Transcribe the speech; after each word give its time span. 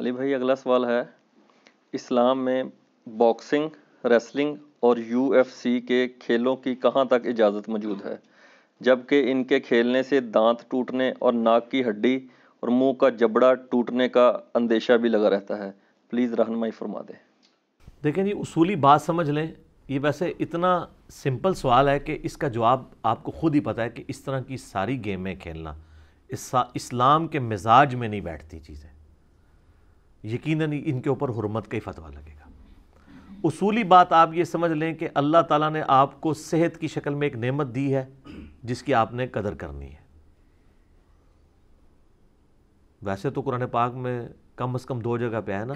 علی 0.00 0.12
بھائی، 0.12 0.34
اگلا 0.34 0.54
سوال 0.54 0.84
ہے۔ 0.84 1.02
اسلام 1.92 2.44
میں 2.44 2.64
باکسنگ، 3.06 3.68
ریسلنگ 4.06 4.56
اور 4.80 4.96
یو 4.96 5.32
ایف 5.32 5.52
سی 5.52 5.80
کے 5.80 6.08
کھیلوں 6.08 6.56
کی 6.56 6.74
کہاں 6.74 7.04
تک 7.04 7.26
اجازت 7.26 7.68
موجود 7.68 8.06
ہے؟ 8.06 8.16
جبکہ 8.80 9.32
ان 9.32 9.44
کے 9.44 9.60
کھیلنے 9.60 10.02
سے 10.02 10.20
دانت 10.20 10.70
ٹوٹنے 10.70 11.12
اور 11.18 11.32
ناک 11.32 11.70
کی 11.70 11.84
ہڈی 11.84 12.16
اور 12.60 12.68
منہ 12.68 12.92
کا 12.92 13.08
جبڑا 13.08 13.54
ٹوٹنے 13.54 14.08
کا 14.08 14.38
اندیشہ 14.54 14.92
بھی 14.92 15.08
لگا 15.08 15.30
رہتا 15.30 15.58
ہے۔ 15.58 15.70
پلیز 16.10 16.34
رہنمائی 16.34 16.72
فرما 16.72 17.00
دیں۔ 17.00 17.18
دیکھیں 18.04 18.24
جی 18.24 18.32
اصولی 18.32 18.76
بات 18.76 19.02
سمجھ 19.02 19.30
لیں، 19.30 19.46
یہ 19.88 19.98
ویسے 20.02 20.32
اتنا 20.40 20.86
سمپل 21.10 21.54
سوال 21.54 21.88
ہے 21.88 21.98
کہ 21.98 22.18
اس 22.22 22.36
کا 22.36 22.48
جواب 22.48 22.82
آپ 23.02 23.22
کو 23.22 23.30
خود 23.30 23.54
ہی 23.54 23.60
پتہ 23.60 23.80
ہے 23.80 23.90
کہ 23.90 24.04
اس 24.08 24.20
طرح 24.20 24.40
کی 24.40 24.56
ساری 24.56 25.04
گیمیں 25.04 25.34
کھیلنا 25.34 25.74
اسلام 26.74 27.28
کے 27.28 27.38
مزاج 27.38 27.94
میں 27.94 28.08
نہیں 28.08 28.20
بیٹھتی 28.20 28.58
چیزیں۔ 28.58 28.99
یقیناً 30.22 30.72
ان 30.84 31.00
کے 31.00 31.08
اوپر 31.08 31.28
حرمت 31.28 31.68
کا 31.68 31.76
ہی 31.76 31.80
فتویٰ 31.80 32.10
لگے 32.10 32.32
گا۔ 32.34 32.50
اصولی 33.44 33.84
بات 33.84 34.12
آپ 34.12 34.30
یہ 34.34 34.44
سمجھ 34.44 34.72
لیں 34.72 34.94
کہ 34.94 35.08
اللہ 35.14 35.42
تعالیٰ 35.48 35.70
نے 35.70 35.82
آپ 35.88 36.20
کو 36.20 36.34
صحت 36.34 36.78
کی 36.78 36.88
شکل 36.88 37.14
میں 37.14 37.26
ایک 37.26 37.36
نعمت 37.36 37.66
دی 37.74 37.94
ہے 37.94 38.06
جس 38.62 38.82
کی 38.82 38.94
آپ 38.94 39.14
نے 39.14 39.26
قدر 39.26 39.54
کرنی 39.54 39.90
ہے۔ 39.90 40.00
ویسے 43.02 43.30
تو 43.30 43.40
قرآن 43.40 43.66
پاک 43.66 43.94
میں 43.94 44.28
کم 44.56 44.74
از 44.74 44.86
کم 44.86 45.00
دو 45.00 45.18
جگہ 45.18 45.40
پہ 45.44 45.52
ہے 45.52 45.64
نا، 45.64 45.74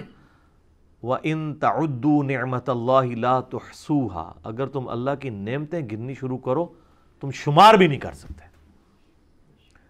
وَإِن 1.05 1.55
تَعُدُّوا 1.55 2.23
نِعْمَةَ 2.23 2.61
اللَّهِ 2.67 3.15
لَا 3.15 3.39
تُحْسُوهَا 3.39 4.33
اگر 4.43 4.67
تم 4.67 4.87
اللہ 4.87 5.11
کی 5.19 5.29
نعمتیں 5.29 5.81
گننی 5.91 6.13
شروع 6.13 6.37
کرو، 6.37 6.73
تم 7.19 7.31
شمار 7.31 7.73
بھی 7.73 7.87
نہیں 7.87 7.99
کر 7.99 8.11
سکتے۔ 8.11 8.45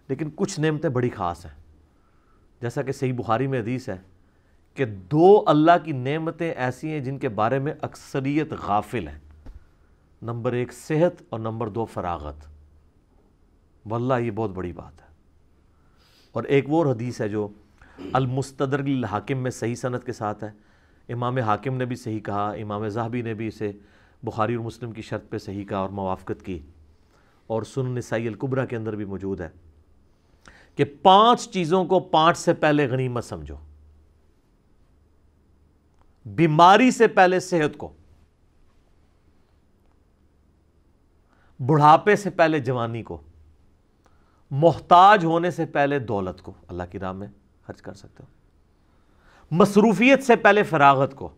لیکن 0.08 0.30
کچھ 0.36 0.60
نعمتیں 0.60 0.90
بڑی 0.90 1.10
خاص 1.10 1.46
ہیں۔ 1.46 1.62
جیسا 2.60 2.82
کہ 2.82 2.92
صحیح 2.92 3.12
بخاری 3.12 3.46
میں 3.46 3.60
حدیث 3.60 3.88
ہے 3.88 4.15
کہ 4.76 4.84
دو 4.84 5.44
اللہ 5.46 5.70
کی 5.84 5.92
نعمتیں 5.92 6.50
ایسی 6.50 6.90
ہیں 6.90 7.00
جن 7.00 7.18
کے 7.18 7.28
بارے 7.28 7.58
میں 7.58 7.72
اکثریت 7.80 8.52
غافل 8.52 9.08
ہیں۔ 9.08 9.18
نمبر 10.22 10.52
ایک 10.52 10.72
صحت 10.72 11.22
اور 11.28 11.40
نمبر 11.40 11.68
دو 11.68 11.84
فراغت۔ 11.84 12.48
واللہ 13.86 14.14
یہ 14.20 14.30
بہت 14.30 14.50
بڑی 14.50 14.72
بات 14.72 15.02
ہے۔ 15.02 15.06
اور 16.32 16.44
ایک 16.44 16.64
وہ 16.68 16.92
حدیث 16.92 17.20
ہے 17.20 17.28
جو 17.28 17.48
المستدر 18.12 18.78
الحاکم 18.78 19.38
میں 19.38 19.50
صحیح 19.50 19.74
صنعت 19.74 20.04
کے 20.04 20.12
ساتھ 20.12 20.44
ہے۔ 20.44 20.50
امام 21.08 21.38
حاکم 21.38 21.76
نے 21.76 21.84
بھی 21.84 21.96
صحیح 21.96 22.20
کہا، 22.20 22.50
امام 22.50 22.88
زہبی 22.88 23.22
نے 23.22 23.34
بھی 23.34 23.46
اسے 23.46 23.72
بخاری 24.22 24.54
اور 24.54 24.64
مسلم 24.64 24.92
کی 24.92 25.02
شرط 25.02 25.30
پہ 25.30 25.38
صحیح 25.38 25.64
کہا 25.64 25.78
اور 25.78 25.88
موافقت 25.88 26.44
کی۔ 26.44 26.58
اور 27.46 27.62
سن 27.62 27.86
نسائی 27.86 28.28
القبرہ 28.28 28.66
کے 28.66 28.76
اندر 28.76 28.96
بھی 28.96 29.04
موجود 29.04 29.40
ہے 29.40 29.48
کہ 30.74 30.84
پانچ 31.02 31.48
چیزوں 31.48 31.84
کو 31.84 32.00
پانچ 32.00 32.38
سے 32.38 32.54
پہلے 32.54 32.86
غنیمت 32.88 33.24
سمجھو۔ 33.24 33.54
بیماری 36.26 36.90
سے 36.90 37.06
پہلے 37.06 37.40
صحت 37.40 37.78
کو، 37.78 37.92
بڑھاپے 41.66 42.16
سے 42.16 42.30
پہلے 42.30 42.58
جوانی 42.58 43.02
کو، 43.02 43.20
محتاج 44.50 45.24
ہونے 45.24 45.50
سے 45.50 45.66
پہلے 45.66 45.98
دولت 45.98 46.42
کو۔ 46.42 46.52
اللہ 46.68 46.82
کی 46.90 46.98
راہ 46.98 47.12
میں 47.12 47.28
خرچ 47.66 47.82
کر 47.82 47.94
سکتے 47.94 48.22
ہو۔ 48.22 48.28
مصروفیت 49.50 50.22
سے 50.22 50.36
پہلے 50.36 50.62
فراغت 50.62 51.14
کو 51.14 51.28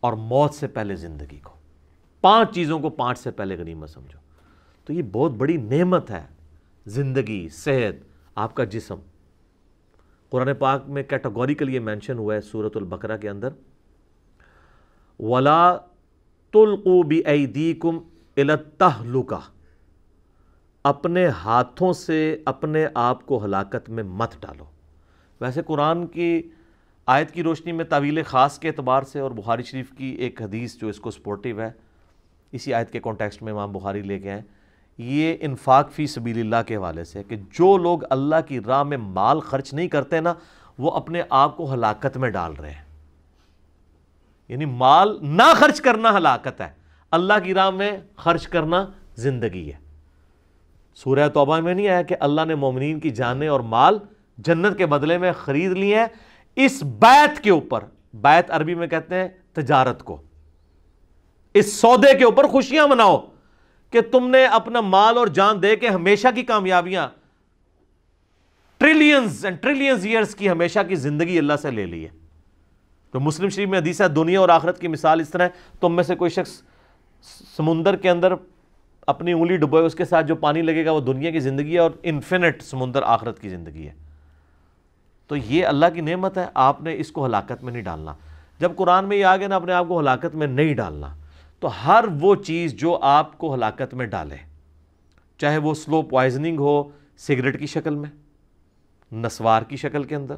اور 0.00 0.12
موت 0.12 0.54
سے 0.54 0.68
پہلے 0.68 0.96
زندگی 0.96 1.38
کو۔ 1.38 1.56
پانچ 2.20 2.54
چیزوں 2.54 2.80
کو 2.80 2.90
پانچ 2.90 3.18
سے 3.18 3.30
پہلے 3.30 3.56
غنیمت 3.56 3.90
سمجھو۔ 3.90 4.18
تو 4.84 4.92
یہ 4.92 5.02
بہت 5.12 5.30
بڑی 5.30 5.56
نعمت 5.56 6.10
ہے۔ 6.10 6.26
زندگی، 6.86 7.48
صحت، 7.48 8.08
آپ 8.34 8.54
کا 8.54 8.64
جسم۔ 8.64 8.94
قرآن 10.30 10.54
پاک 10.58 10.88
میں 10.88 11.02
کیٹاگوریکل 11.02 11.68
یہ 11.68 11.80
مینشن 11.80 12.18
ہوا 12.18 12.34
ہے 12.34 12.40
سورت 12.40 12.76
البقرہ 12.76 13.16
کے 13.16 13.28
اندر۔ 13.28 13.48
ولا 15.18 15.76
تلقو 16.52 17.02
بی 17.02 17.18
ایدیکم 17.18 17.98
التہلکہ 18.36 19.50
اپنے 20.84 21.28
ہاتھوں 21.28 21.92
سے 21.92 22.42
اپنے 22.44 22.86
آپ 22.94 23.26
کو 23.26 23.44
ہلاکت 23.44 23.90
میں 23.90 24.02
مت 24.02 24.34
ڈالو۔ 24.40 24.64
ویسے 25.40 25.62
قرآن 25.62 26.06
کی 26.06 26.42
آیت 27.06 27.30
کی 27.30 27.42
روشنی 27.42 27.72
میں 27.72 27.84
طویل 27.84 28.22
خاص 28.22 28.58
کے 28.58 28.68
اعتبار 28.68 29.02
سے 29.02 29.20
اور 29.20 29.30
بخاری 29.30 29.62
شریف 29.62 29.90
کی 29.90 30.06
ایک 30.06 30.42
حدیث 30.42 30.76
جو 30.76 30.88
اس 30.88 31.00
کو 31.00 31.10
سپورٹیو 31.10 31.60
ہے، 31.60 31.70
اسی 32.52 32.74
آیت 32.74 32.90
کے 32.90 33.00
کانٹیکسٹ 33.00 33.42
میں 33.42 33.52
امام 33.52 33.72
بخاری 33.72 34.02
لے 34.02 34.18
کے 34.18 34.30
آئیں 34.30 34.42
یہ 34.98 35.36
انفاق 35.40 35.90
فی 35.92 36.06
سبیل 36.06 36.40
اللہ 36.40 36.56
کے 36.66 36.76
حوالے 36.76 37.04
سے 37.04 37.22
کہ 37.22 37.36
جو 37.36 37.78
لوگ 37.78 37.98
اللہ 38.10 38.36
کی 38.48 38.60
راہ 38.60 38.82
میں 38.82 38.96
مال 38.96 39.40
خرچ 39.40 39.74
نہیں 39.74 39.88
کرتے 39.88 40.20
نا، 40.20 40.34
وہ 40.78 40.90
اپنے 40.90 41.22
آپ 41.30 41.56
کو 41.56 41.74
ہلاکت 41.74 42.16
میں 42.16 42.30
ڈال 42.30 42.52
رہے 42.52 42.70
ہیں۔ 42.70 42.84
یعنی 44.48 44.64
مال 44.64 45.18
نہ 45.22 45.54
خرچ 45.56 45.80
کرنا 45.80 46.16
ہلاکت 46.16 46.60
ہے، 46.60 46.70
اللہ 47.10 47.32
کی 47.44 47.54
راہ 47.54 47.70
میں 47.70 47.92
خرچ 48.16 48.48
کرنا 48.48 48.86
زندگی 49.16 49.72
ہے۔ 49.72 49.78
سورہ 50.94 51.28
توبہ 51.28 51.60
میں 51.60 51.74
نہیں 51.74 51.88
آیا 51.88 52.02
کہ 52.02 52.16
اللہ 52.20 52.40
نے 52.44 52.54
مومنین 52.54 53.00
کی 53.00 53.10
جانیں 53.10 53.48
اور 53.48 53.60
مال 53.60 53.98
جنت 54.38 54.78
کے 54.78 54.86
بدلے 54.86 55.18
میں 55.18 55.32
خرید 55.32 55.72
لی 55.72 55.94
ہیں؟ 55.94 56.06
اس 56.56 56.82
بیت 56.82 57.40
کے 57.40 57.50
اوپر، 57.50 57.84
بیت 58.14 58.50
عربی 58.50 58.74
میں 58.74 58.86
کہتے 58.86 59.14
ہیں 59.14 59.28
تجارت 59.52 60.02
کو۔ 60.02 60.22
اس 61.54 61.72
سودے 61.72 62.18
کے 62.18 62.24
اوپر 62.24 62.46
خوشیاں 62.46 62.88
مناؤ۔ 62.88 63.26
کہ 63.90 64.00
تم 64.00 64.30
نے 64.30 64.46
اپنا 64.46 64.80
مال 64.80 65.18
اور 65.18 65.26
جان 65.26 65.62
دے 65.62 65.76
کے 65.76 65.88
ہمیشہ 65.88 66.28
کی 66.34 66.42
کامیابیاں 66.42 67.08
ٹریلینز 68.76 69.44
اینڈ 69.44 69.62
ٹریلینز 69.62 70.06
ایئرز 70.06 70.34
کی 70.34 70.50
ہمیشہ 70.50 70.78
کی 70.88 70.94
زندگی 70.94 71.38
اللہ 71.38 71.52
سے 71.62 71.70
لے 71.70 71.86
لی 71.86 72.04
ہے۔ 72.04 72.10
تو 73.10 73.20
مسلم 73.20 73.48
شریف 73.48 73.68
میں 73.68 73.78
حدیث 73.78 74.00
ہے، 74.00 74.08
دنیا 74.08 74.40
اور 74.40 74.48
آخرت 74.48 74.80
کی 74.80 74.88
مثال 74.88 75.20
اس 75.20 75.28
طرح 75.30 75.42
ہے۔ 75.42 75.48
تم 75.80 75.96
میں 75.96 76.04
سے 76.04 76.14
کوئی 76.14 76.30
شخص 76.30 76.62
سمندر 77.56 77.96
کے 77.96 78.10
اندر 78.10 78.32
اپنی 79.06 79.32
انگلی 79.32 79.56
ڈبوئے، 79.56 79.82
اس 79.82 79.94
کے 79.94 80.04
ساتھ 80.04 80.26
جو 80.26 80.36
پانی 80.36 80.62
لگے 80.62 80.84
گا 80.84 80.90
وہ 80.90 81.00
دنیا 81.00 81.30
کی 81.30 81.40
زندگی 81.40 81.74
ہے 81.74 81.78
اور 81.78 81.90
انفینٹ 82.02 82.62
سمندر 82.62 83.02
آخرت 83.02 83.40
کی 83.40 83.48
زندگی 83.48 83.86
ہے۔ 83.86 83.92
تو 85.26 85.36
یہ 85.36 85.66
اللہ 85.66 85.86
کی 85.94 86.00
نعمت 86.00 86.38
ہے، 86.38 86.46
آپ 86.54 86.82
نے 86.82 86.94
اس 86.98 87.12
کو 87.12 87.26
ہلاکت 87.26 87.64
میں 87.64 87.72
نہیں 87.72 87.82
ڈالنا۔ 87.82 88.14
جب 88.58 88.72
قرآن 88.76 89.04
میں 89.04 89.16
یہ 89.16 89.24
آگے 89.24 89.46
نا، 89.46 89.56
اپنے 89.56 89.72
آپ 89.72 89.84
کو 89.88 90.00
ہلاکت 90.00 90.34
میں 90.34 90.46
نہیں 90.46 90.74
ڈالنا۔ 90.74 91.16
تو 91.62 91.68
ہر 91.76 92.04
وہ 92.20 92.34
چیز 92.34 92.74
جو 92.74 92.98
آپ 93.02 93.36
کو 93.38 93.54
ہلاکت 93.54 93.94
میں 93.94 94.06
ڈالے، 94.06 94.36
چاہے 95.40 95.58
وہ 95.58 95.74
سلو 95.74 96.00
پوائزننگ 96.02 96.58
ہو 96.58 96.82
سگریٹ 97.18 97.58
کی 97.60 97.66
شکل 97.66 97.94
میں، 97.94 98.10
نسوار 99.12 99.62
کی 99.62 99.76
شکل 99.76 100.04
کے 100.04 100.14
اندر۔ 100.14 100.36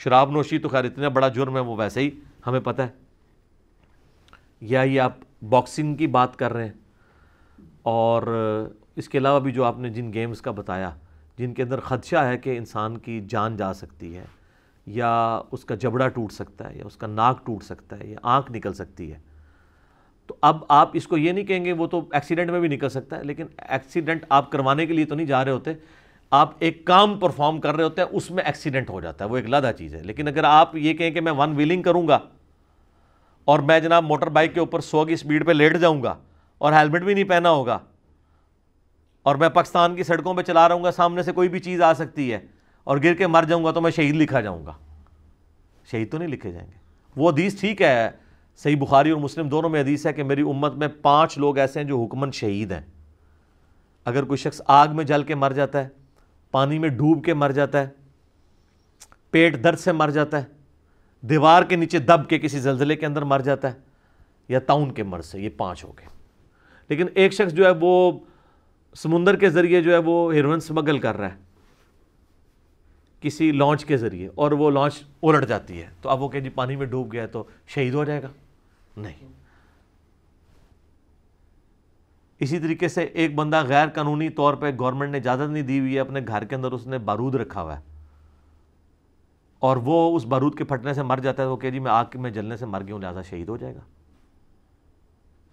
شراب 0.00 0.30
نوشی 0.30 0.58
تو 0.58 0.68
خیر 0.68 0.84
اتنا 0.84 1.08
بڑا 1.08 1.28
جرم 1.28 1.56
ہے، 1.56 1.60
وہ 1.60 1.76
ویسے 1.78 2.00
ہی 2.00 2.10
ہمیں 2.46 2.60
پتہ 2.60 2.82
ہے۔ 2.82 2.88
یا 4.62 4.82
یہ 4.82 5.00
آپ 5.00 5.16
باکسنگ 5.50 5.94
کی 5.94 6.06
بات 6.08 6.36
کر 6.36 6.52
رہے 6.52 6.64
ہیں، 6.64 6.72
اور 7.82 8.22
اس 8.96 9.08
کے 9.08 9.18
علاوہ 9.18 9.40
بھی 9.40 9.52
جو 9.52 9.64
آپ 9.64 9.78
نے 9.78 9.88
جن 9.90 10.12
گیمز 10.12 10.40
کا 10.42 10.50
بتایا، 10.50 10.90
جن 11.38 11.54
کے 11.54 11.62
اندر 11.62 11.80
خدشہ 11.80 12.24
ہے 12.24 12.38
کہ 12.38 12.56
انسان 12.58 12.98
کی 12.98 13.20
جان 13.28 13.56
جا 13.56 13.72
سکتی 13.74 14.16
ہے، 14.16 14.24
یا 14.86 15.10
اس 15.50 15.64
کا 15.64 15.74
جبڑا 15.74 16.08
ٹوٹ 16.08 16.32
سکتا 16.32 16.70
ہے، 16.70 16.78
یا 16.78 16.84
اس 16.86 16.96
کا 16.96 17.06
ناک 17.06 17.44
ٹوٹ 17.46 17.62
سکتا 17.62 17.98
ہے، 17.98 18.06
یا 18.06 18.18
آنکھ 18.22 18.52
نکل 18.52 18.72
سکتی 18.72 19.12
ہے 19.12 19.18
تو 20.30 20.36
اب 20.40 20.64
آپ 20.68 20.90
اس 20.92 21.06
کو 21.06 21.16
یہ 21.18 21.32
نہیں 21.32 21.44
کہیں 21.44 21.64
گے 21.64 21.72
وہ 21.72 21.86
تو 21.86 22.08
ایکسیڈنٹ 22.12 22.50
میں 22.50 22.60
بھی 22.60 22.68
نکل 22.68 22.88
سکتا 22.88 23.16
ہے، 23.18 23.24
لیکن 23.24 23.46
ایکسیڈنٹ 23.68 24.24
آپ 24.28 24.50
کروانے 24.52 24.86
کے 24.86 24.92
لیے 24.92 25.04
تو 25.04 25.14
نہیں 25.14 25.26
جا 25.26 25.44
رہے 25.44 25.52
ہوتے، 25.52 25.72
آپ 26.30 26.52
ایک 26.58 26.84
کام 26.84 27.18
پرفارم 27.18 27.60
کر 27.60 27.74
رہے 27.74 27.84
ہوتے 27.84 28.00
ہیں 28.00 28.08
اس 28.12 28.30
میں 28.30 28.44
ایکسیڈنٹ 28.44 28.90
ہو 28.90 29.00
جاتا 29.00 29.24
ہے، 29.24 29.30
وہ 29.30 29.36
ایک 29.36 29.48
لادہ 29.48 29.70
چیز 29.78 29.94
ہے۔ 29.94 30.02
لیکن 30.02 30.28
اگر 30.28 30.44
آپ 30.44 30.76
یہ 30.76 30.94
کہیں 30.94 31.10
کہ 31.10 31.20
میں 31.20 31.32
ون 31.32 31.56
ویلنگ 31.56 31.82
کروں 31.82 32.08
گا 32.08 32.18
اور 33.44 33.58
میں 33.58 33.80
جناب 33.80 34.04
موٹر 34.04 34.28
بائک 34.28 34.54
کے 34.54 34.60
اوپر 34.60 34.80
سو 34.80 35.04
کی 35.04 35.12
اسپیڈ 35.12 35.46
پہ 35.46 35.52
لیٹ 35.52 35.76
جاؤں 35.76 36.02
گا 36.02 36.16
اور 36.58 36.72
ہیلمٹ 36.72 37.02
بھی 37.02 37.14
نہیں 37.14 37.24
پہنا 37.24 37.50
ہوگا 37.50 37.78
اور 39.22 39.36
میں 39.36 39.48
پاکستان 39.48 39.96
کی 39.96 40.02
سڑکوں 40.02 40.34
پہ 40.34 40.42
چلا 40.42 40.68
رہا 40.68 40.74
ہوں 40.74 40.84
گا، 40.84 40.90
سامنے 40.90 41.22
سے 41.22 41.32
کوئی 41.32 41.48
بھی 41.48 41.58
چیز 41.58 41.82
آ 41.82 41.92
سکتی 41.94 42.32
ہے 42.32 42.38
اور 42.84 42.98
گر 43.04 43.14
کے 43.14 43.26
مر 43.26 43.42
جاؤں 43.42 43.64
گا 43.64 43.70
تو 43.70 43.80
میں 43.80 43.90
شہید 43.90 44.16
لکھا 44.16 44.40
جاؤں 44.40 44.66
گا۔ 44.66 44.72
شہید 45.90 46.10
تو 46.10 46.18
نہیں 46.18 46.28
لکھے 46.28 46.52
جائیں 46.52 46.66
گے۔ 46.66 46.78
وہ 47.16 47.30
حدیث 47.30 47.60
ٹھیک 47.60 47.82
ہے 47.82 48.10
صحیح 48.62 48.76
بخاری 48.76 49.10
اور 49.10 49.20
مسلم 49.20 49.48
دونوں 49.48 49.70
میں 49.70 49.80
حدیث 49.80 50.06
ہے 50.06 50.12
کہ 50.12 50.22
میری 50.22 50.42
امت 50.42 50.74
میں 50.74 50.88
پانچ 51.02 51.38
لوگ 51.38 51.58
ایسے 51.58 51.80
ہیں 51.80 51.86
جو 51.86 52.04
حکمن 52.04 52.30
شہید 52.30 52.72
ہیں۔ 52.72 52.80
اگر 54.04 54.22
کوئی 54.22 54.36
شخص 54.36 54.62
آگ 54.66 54.88
میں 54.92 55.04
جل 55.04 55.22
کے 55.22 55.34
مر 55.34 55.50
جاتا 55.50 55.84
ہے، 55.84 55.88
پانی 56.50 56.78
میں 56.78 56.88
ڈوب 56.88 57.24
کے 57.24 57.34
مر 57.34 57.50
جاتا 57.50 57.80
ہے، 57.80 57.88
پیٹ 59.30 59.64
درد 59.64 59.78
سے 59.78 59.92
مر 59.92 60.08
جاتا 60.08 60.38
ہے، 60.38 60.44
دیوار 61.20 61.62
کے 61.62 61.76
نیچے 61.76 61.98
دب 61.98 62.28
کے 62.28 62.38
کسی 62.38 62.58
زلزلے 62.58 62.96
کے 62.96 63.06
اندر 63.06 63.22
مر 63.22 63.40
جاتا 63.40 63.68
ہے 63.68 63.78
یا 64.48 64.58
تاؤن 64.58 64.92
کے 64.92 65.02
مرض 65.02 65.26
سے، 65.26 65.40
یہ 65.40 65.48
پانچ 65.56 65.84
ہو 65.84 65.92
گئے۔ 65.98 66.06
لیکن 66.88 67.06
ایک 67.14 67.32
شخص 67.32 67.52
جو 67.52 67.64
ہے 67.64 67.70
وہ 67.80 68.12
سمندر 68.94 69.36
کے 69.36 69.50
ذریعے 69.50 69.82
جو 69.82 69.92
ہے 69.92 69.98
وہ 69.98 70.34
ہیروئن 70.34 70.60
سمگل 70.60 70.98
کر 70.98 71.16
رہا 71.16 71.28
ہے، 71.28 71.36
کسی 73.20 73.52
لانچ 73.52 73.84
کے 73.84 73.96
ذریعے 73.96 74.28
اور 74.34 74.52
وہ 74.52 74.70
لانچ 74.70 75.02
الٹ 75.22 75.48
جاتی 75.48 75.82
ہے۔ 75.82 75.88
تو 76.02 76.08
اب 76.08 76.22
وہ 76.22 76.28
کہ 76.28 76.40
جی 76.40 76.48
پانی 76.48 76.76
میں 76.76 76.86
ڈوب 76.86 77.12
گیا 77.12 77.22
ہے 77.22 77.26
تو 77.26 77.44
شہید 77.66 77.94
ہو 77.94 78.04
جائے 78.04 78.22
گا۔ 78.22 78.28
نہیں۔ 78.96 79.28
اسی 82.38 82.58
طریقے 82.58 82.88
سے 82.88 83.02
ایک 83.02 83.34
بندہ 83.34 83.64
غیر 83.68 83.88
قانونی 83.88 84.30
طور 84.30 84.54
پہ 84.54 84.70
گورنمنٹ 84.78 85.10
نے 85.10 85.18
اجازت 85.18 85.50
نہیں 85.50 85.62
دی 85.62 85.80
ہوئی 85.80 85.94
ہے، 85.94 86.00
اپنے 86.00 86.20
گھر 86.28 86.44
کے 86.44 86.54
اندر 86.54 86.72
اس 86.72 86.86
نے 86.86 86.98
بارود 86.98 87.34
رکھا 87.34 87.62
ہوا 87.62 87.78
ہے۔ 87.78 87.82
اور 89.58 89.76
وہ 89.76 90.16
اس 90.16 90.26
بارود 90.26 90.58
کے 90.58 90.64
پھٹنے 90.64 90.94
سے 90.94 91.02
مر 91.02 91.18
جاتا 91.18 91.42
ہے، 91.42 91.48
وہ 91.48 91.56
کہ 91.56 91.70
جی 91.70 91.78
میں 91.78 91.90
آگ، 91.90 92.04
میں 92.14 92.30
جلنے 92.30 92.56
سے 92.56 92.66
مر 92.66 92.82
گیا 92.82 92.94
ہوں، 92.94 93.02
لہٰذا 93.02 93.22
شہید 93.22 93.48
ہو 93.48 93.56
جائے 93.56 93.74
گا۔ 93.74 93.80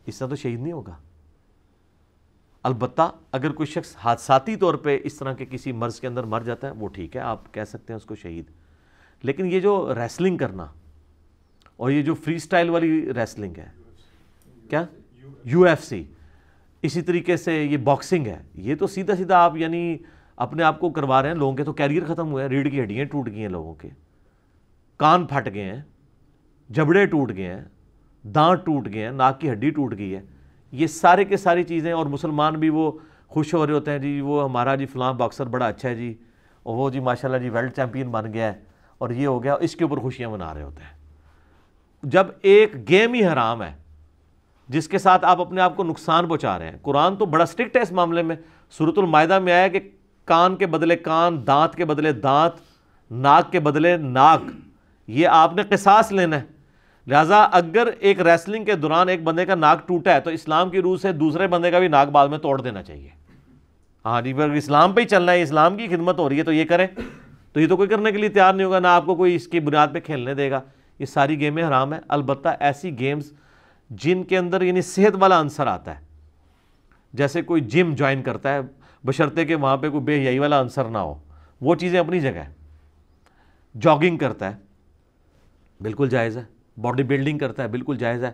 اس 0.06 0.20
طرح 0.20 0.28
تو 0.28 0.36
شہید 0.36 0.60
نہیں 0.60 0.74
ہوگا۔ 0.74 0.98
البتہ 2.64 3.12
اگر 3.32 3.52
کوئی 3.52 3.68
شخص 3.68 3.96
حادثاتی 3.98 4.56
طور 4.56 4.74
پہ 4.74 5.00
اس 5.04 5.16
طرح 5.16 5.34
کے 5.34 5.46
کسی 5.46 5.72
مرض 5.72 6.00
کے 6.00 6.08
اندر 6.08 6.24
مر 6.24 6.42
جاتا 6.42 6.68
ہے، 6.68 6.72
وہ 6.72 6.88
ٹھیک 6.88 7.16
ہے، 7.16 7.22
آپ 7.22 7.54
کہہ 7.54 7.64
سکتے 7.64 7.94
ہیں 7.94 7.98
اس 7.98 8.06
کو 8.06 8.16
شہید۔ 8.16 8.46
لیکن 9.24 9.46
یہ 9.46 9.60
جو 9.60 9.96
ریسلنگ 9.96 10.38
کرنا 10.38 10.66
اور 11.80 11.92
یہ 11.92 12.02
جو 12.02 12.14
فری 12.16 12.38
سٹائل 12.40 12.70
والی 12.70 12.90
ریسلنگ 13.16 13.58
ہے، 13.58 13.68
کیا؟ 14.70 14.84
یو 15.46 15.64
ایف 15.64 15.84
سی 15.84 16.04
اسی 16.84 17.02
طریقے 17.02 17.38
سے 17.38 17.64
یہ 17.64 17.78
باکسنگ 17.78 18.28
ہے. 18.28 18.42
یہ 18.56 18.76
تو 18.76 18.88
سیدھا 18.88 19.16
سیدھا 19.16 19.38
آپ 19.38 19.58
یعنی 19.58 19.98
اپنے 20.38 20.64
آپ 20.64 20.80
کو 20.80 20.90
کروا 20.90 21.22
رہے 21.22 21.30
ہیں. 21.30 21.36
لوگوں 21.36 21.56
کے 21.56 21.64
تو 21.64 21.74
کیریئر 21.74 22.06
ختم 22.06 22.32
ہوئے 22.32 22.44
ہیں. 22.44 22.50
ریڑھ 22.50 22.70
کی 22.70 22.82
ہڈیاں 22.82 23.06
ٹوٹ 23.06 23.28
گئی 23.28 23.42
ہیں 23.42 23.50
لوگوں 23.50 23.74
کے. 23.74 23.90
کان 25.00 25.26
پھٹ 25.26 25.54
گئے 25.54 25.64
ہیں. 25.64 25.82
جبڑے 26.70 27.06
ٹوٹ 27.06 27.32
گئے 27.36 27.46
ہیں. 27.46 27.62
دانت 28.26 28.66
ٹوٹ 28.66 28.88
گئے 28.94 29.04
ہیں. 29.04 29.12
ناک 29.12 29.40
کی 29.42 29.52
ہڈی 29.52 29.70
ٹوٹ 29.70 29.98
گئی 29.98 30.14
ہے. 30.16 30.22
یہ 30.74 30.88
سارے 30.88 31.26
کے 31.26 31.38
ساری 31.38 31.64
چیزیں 31.64 31.92
اور 31.92 32.06
مسلمان 32.06 32.60
بھی 32.60 32.70
وہ 32.70 32.92
خوش 33.28 33.54
ہو 33.54 33.66
رہے 33.68 33.74
ہوتے 33.74 33.92
ہیں. 33.92 34.00
جی 34.00 34.20
وہ 34.22 34.44
ہمارا 34.44 34.76
جی 34.76 34.86
فلاں 34.86 35.14
باکسر 35.14 35.48
بڑا 35.48 35.68
اچھا 35.68 35.90
ہے 35.90 35.96
جی. 35.96 36.14
اور 36.64 36.78
وہ 36.78 36.90
جی 36.90 37.00
ماشاء 37.00 37.28
اللہ 37.30 37.44
جی 37.44 37.50
ورلڈ 37.50 37.76
چیمپئن 37.76 38.10
بن 38.12 38.34
گیا 38.34 38.54
ہے. 38.54 38.60
اور 38.98 39.10
یہ 39.10 39.28
ہو 39.28 39.44
گیا، 39.44 39.54
اس 39.54 39.76
کے 39.76 39.84
اوپر 39.84 39.98
خوشیاں 39.98 40.30
منا 40.30 40.54
رہے 40.54 40.64
ہوتے 40.64 40.84
ہیں. 40.84 40.97
جب 42.04 42.28
ایک 42.42 42.90
گیم 42.90 43.14
ہی 43.14 43.26
حرام 43.26 43.64
ہے، 43.64 43.72
جس 44.70 44.88
کے 44.88 44.98
ساتھ 44.98 45.26
آپ 45.26 45.42
اپنے 45.42 45.62
آپ 45.62 45.78
کو 45.78 45.84
نقصان 45.84 46.28
پہنچا 46.28 46.60
رہے 46.60 46.70
ہیں۔ 46.70 46.78
قرآن 46.82 47.16
تو 47.16 47.26
بڑا 47.26 47.44
اسٹرکٹ 47.44 47.78
ہے 47.78 47.82
اس 47.82 47.92
معاملے 47.92 48.22
میں۔ 48.22 48.36
صورت 48.78 48.98
المائدہ 48.98 49.40
میں 49.40 49.54
آیا 49.54 49.68
کہ 49.68 49.80
کان 50.26 50.56
کے 50.56 50.66
بدلے 50.66 50.96
کان، 50.96 51.48
دانت 51.48 51.76
کے 51.76 51.86
بدلے 51.86 52.12
دانت، 52.12 52.54
ناک 53.12 53.52
کے 53.52 53.60
بدلے 53.60 53.98
ناک۔ 53.98 54.42
یہ 55.08 55.28
آپ 55.28 55.54
نے 55.54 55.64
قصاص 55.64 56.12
لینا 56.12 56.36
ہے۔ 56.36 56.46
لہٰذا 57.08 57.44
اگر 57.44 57.88
ایک 58.00 58.22
ریسلنگ 58.22 58.66
کے 58.66 58.74
دوران 58.74 59.10
ایک 59.10 59.24
بندے 59.24 59.46
کا 59.46 59.56
ناک 59.56 59.88
ٹوٹا 59.88 60.14
ہے، 60.14 60.20
تو 60.20 60.30
اسلام 60.30 60.70
کی 60.70 60.82
روح 60.82 60.98
سے 60.98 61.12
دوسرے 61.12 61.48
بندے 61.48 61.72
کا 61.72 61.80
بھی 61.80 61.88
ناک 61.88 62.08
بعد 62.08 62.28
میں 62.28 62.38
توڑ 62.38 62.62
دینا 62.62 62.84
چاہیے۔ 62.84 63.10
ہاں 64.06 64.22
جی 64.22 64.34
اگر 64.34 64.50
اسلام 64.50 64.94
پہ 64.94 65.02
ہی 65.02 65.06
چلنا 65.06 65.32
ہے، 65.32 65.42
اسلام 65.42 65.78
کی 65.78 65.88
خدمت 65.88 66.20
ہو 66.20 66.30
رہی 66.30 66.38
ہے 66.38 66.44
تو 66.44 66.54
یہ 66.54 66.66
کریں۔ 66.66 66.88
تو 67.54 67.60
یہ 67.60 67.68
تو 67.68 67.78
کوئی 67.78 67.90
کرنے 67.90 68.12
کے 68.12 68.18
لیے 68.18 68.30
تیار 68.30 68.54
نہیں 68.54 68.66
ہوگا، 68.66 68.80
نہ 68.80 68.88
آپ 68.88 69.06
کو 69.06 69.16
کوئی 69.16 69.36
اس 69.36 69.48
کی 69.48 69.60
بنیاد 69.60 69.88
پہ 69.94 70.00
کھیلنے 70.00 70.34
دے 70.34 70.52
گا۔ 70.52 70.62
یہ 71.00 71.06
ساری 71.06 71.40
گیمیں 71.40 71.64
حرام 71.64 71.94
ہیں۔ 71.94 72.02
البتہ 72.08 72.50
ایسی 72.60 73.00
گیمز 73.00 73.34
جن 73.90 74.24
کے 74.24 74.38
اندر 74.38 74.62
یعنی 74.62 74.82
صحت 74.82 75.16
والا 75.20 75.42
عنصر 75.42 75.68
آتا 75.68 76.00
ہے۔ 76.00 76.06
جیسے 77.14 77.42
کوئی 77.42 77.62
جم 77.62 77.96
جوائن 77.96 78.22
کرتا 78.22 78.54
ہے، 78.54 78.60
بشرطے 79.04 79.46
کہ 79.46 79.56
وہاں 79.56 79.78
پہ 79.78 79.90
کوئی 79.90 80.04
بے 80.04 80.20
حیائی 80.20 80.40
والا 80.40 80.62
عنصر 80.62 80.86
نہ 80.86 80.98
ہو۔ 80.98 81.16
وہ 81.62 81.76
چیزیں 81.76 82.00
اپنی 82.00 82.20
جگہ 82.20 82.32
ہے 82.32 82.54
جاگنگ 83.82 84.18
کرتا 84.18 84.52
ہے، 84.52 84.56
بالکل 85.82 86.10
جائز 86.10 86.38
ہے۔ 86.38 86.44
باڈی 86.82 87.04
بلڈنگ 87.04 87.38
کرتا 87.38 87.64
ہے، 87.64 87.68
بالکل 87.68 87.98
جائز 87.98 88.24
ہے۔ 88.24 88.32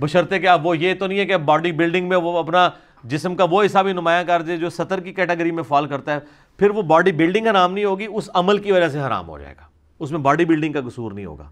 بشرطے 0.00 0.38
کہ 0.38 0.46
اب 0.46 0.66
وہ 0.66 0.78
یہ 0.78 0.94
تو 0.94 1.06
نہیں 1.06 1.18
ہے 1.18 1.26
کہ 1.26 1.36
باڈی 1.36 1.72
بلڈنگ 1.72 2.08
میں 2.08 2.16
وہ 2.16 2.38
اپنا 2.38 2.70
جسم 3.04 3.36
کا 3.36 3.44
وہ 3.50 3.64
حصہ 3.64 3.78
بھی 3.78 3.92
نمایاں 3.92 4.24
کر 4.24 4.42
دے 4.42 4.56
جو 4.56 4.70
ستر 4.70 5.00
کی 5.00 5.12
کیٹیگری 5.12 5.50
میں 5.50 5.62
فال 5.62 5.86
کرتا 5.86 6.12
ہے۔ 6.12 6.18
پھر 6.56 6.70
وہ 6.70 6.82
باڈی 6.82 7.12
بلڈنگ 7.12 7.46
حرام 7.46 7.72
نہیں 7.72 7.84
ہوگی، 7.84 8.06
اس 8.14 8.30
عمل 8.34 8.58
کی 8.58 8.72
وجہ 8.72 8.88
سے 8.88 9.00
حرام 9.00 9.28
ہو 9.28 9.38
جائے 9.38 9.54
گا۔ 9.60 9.66
اس 9.98 10.10
میں 10.10 10.18
باڈی 10.18 10.44
بلڈنگ 10.44 10.72
کا 10.72 10.80
قصور 10.80 11.12
نہیں 11.12 11.24
ہوگا۔ 11.24 11.50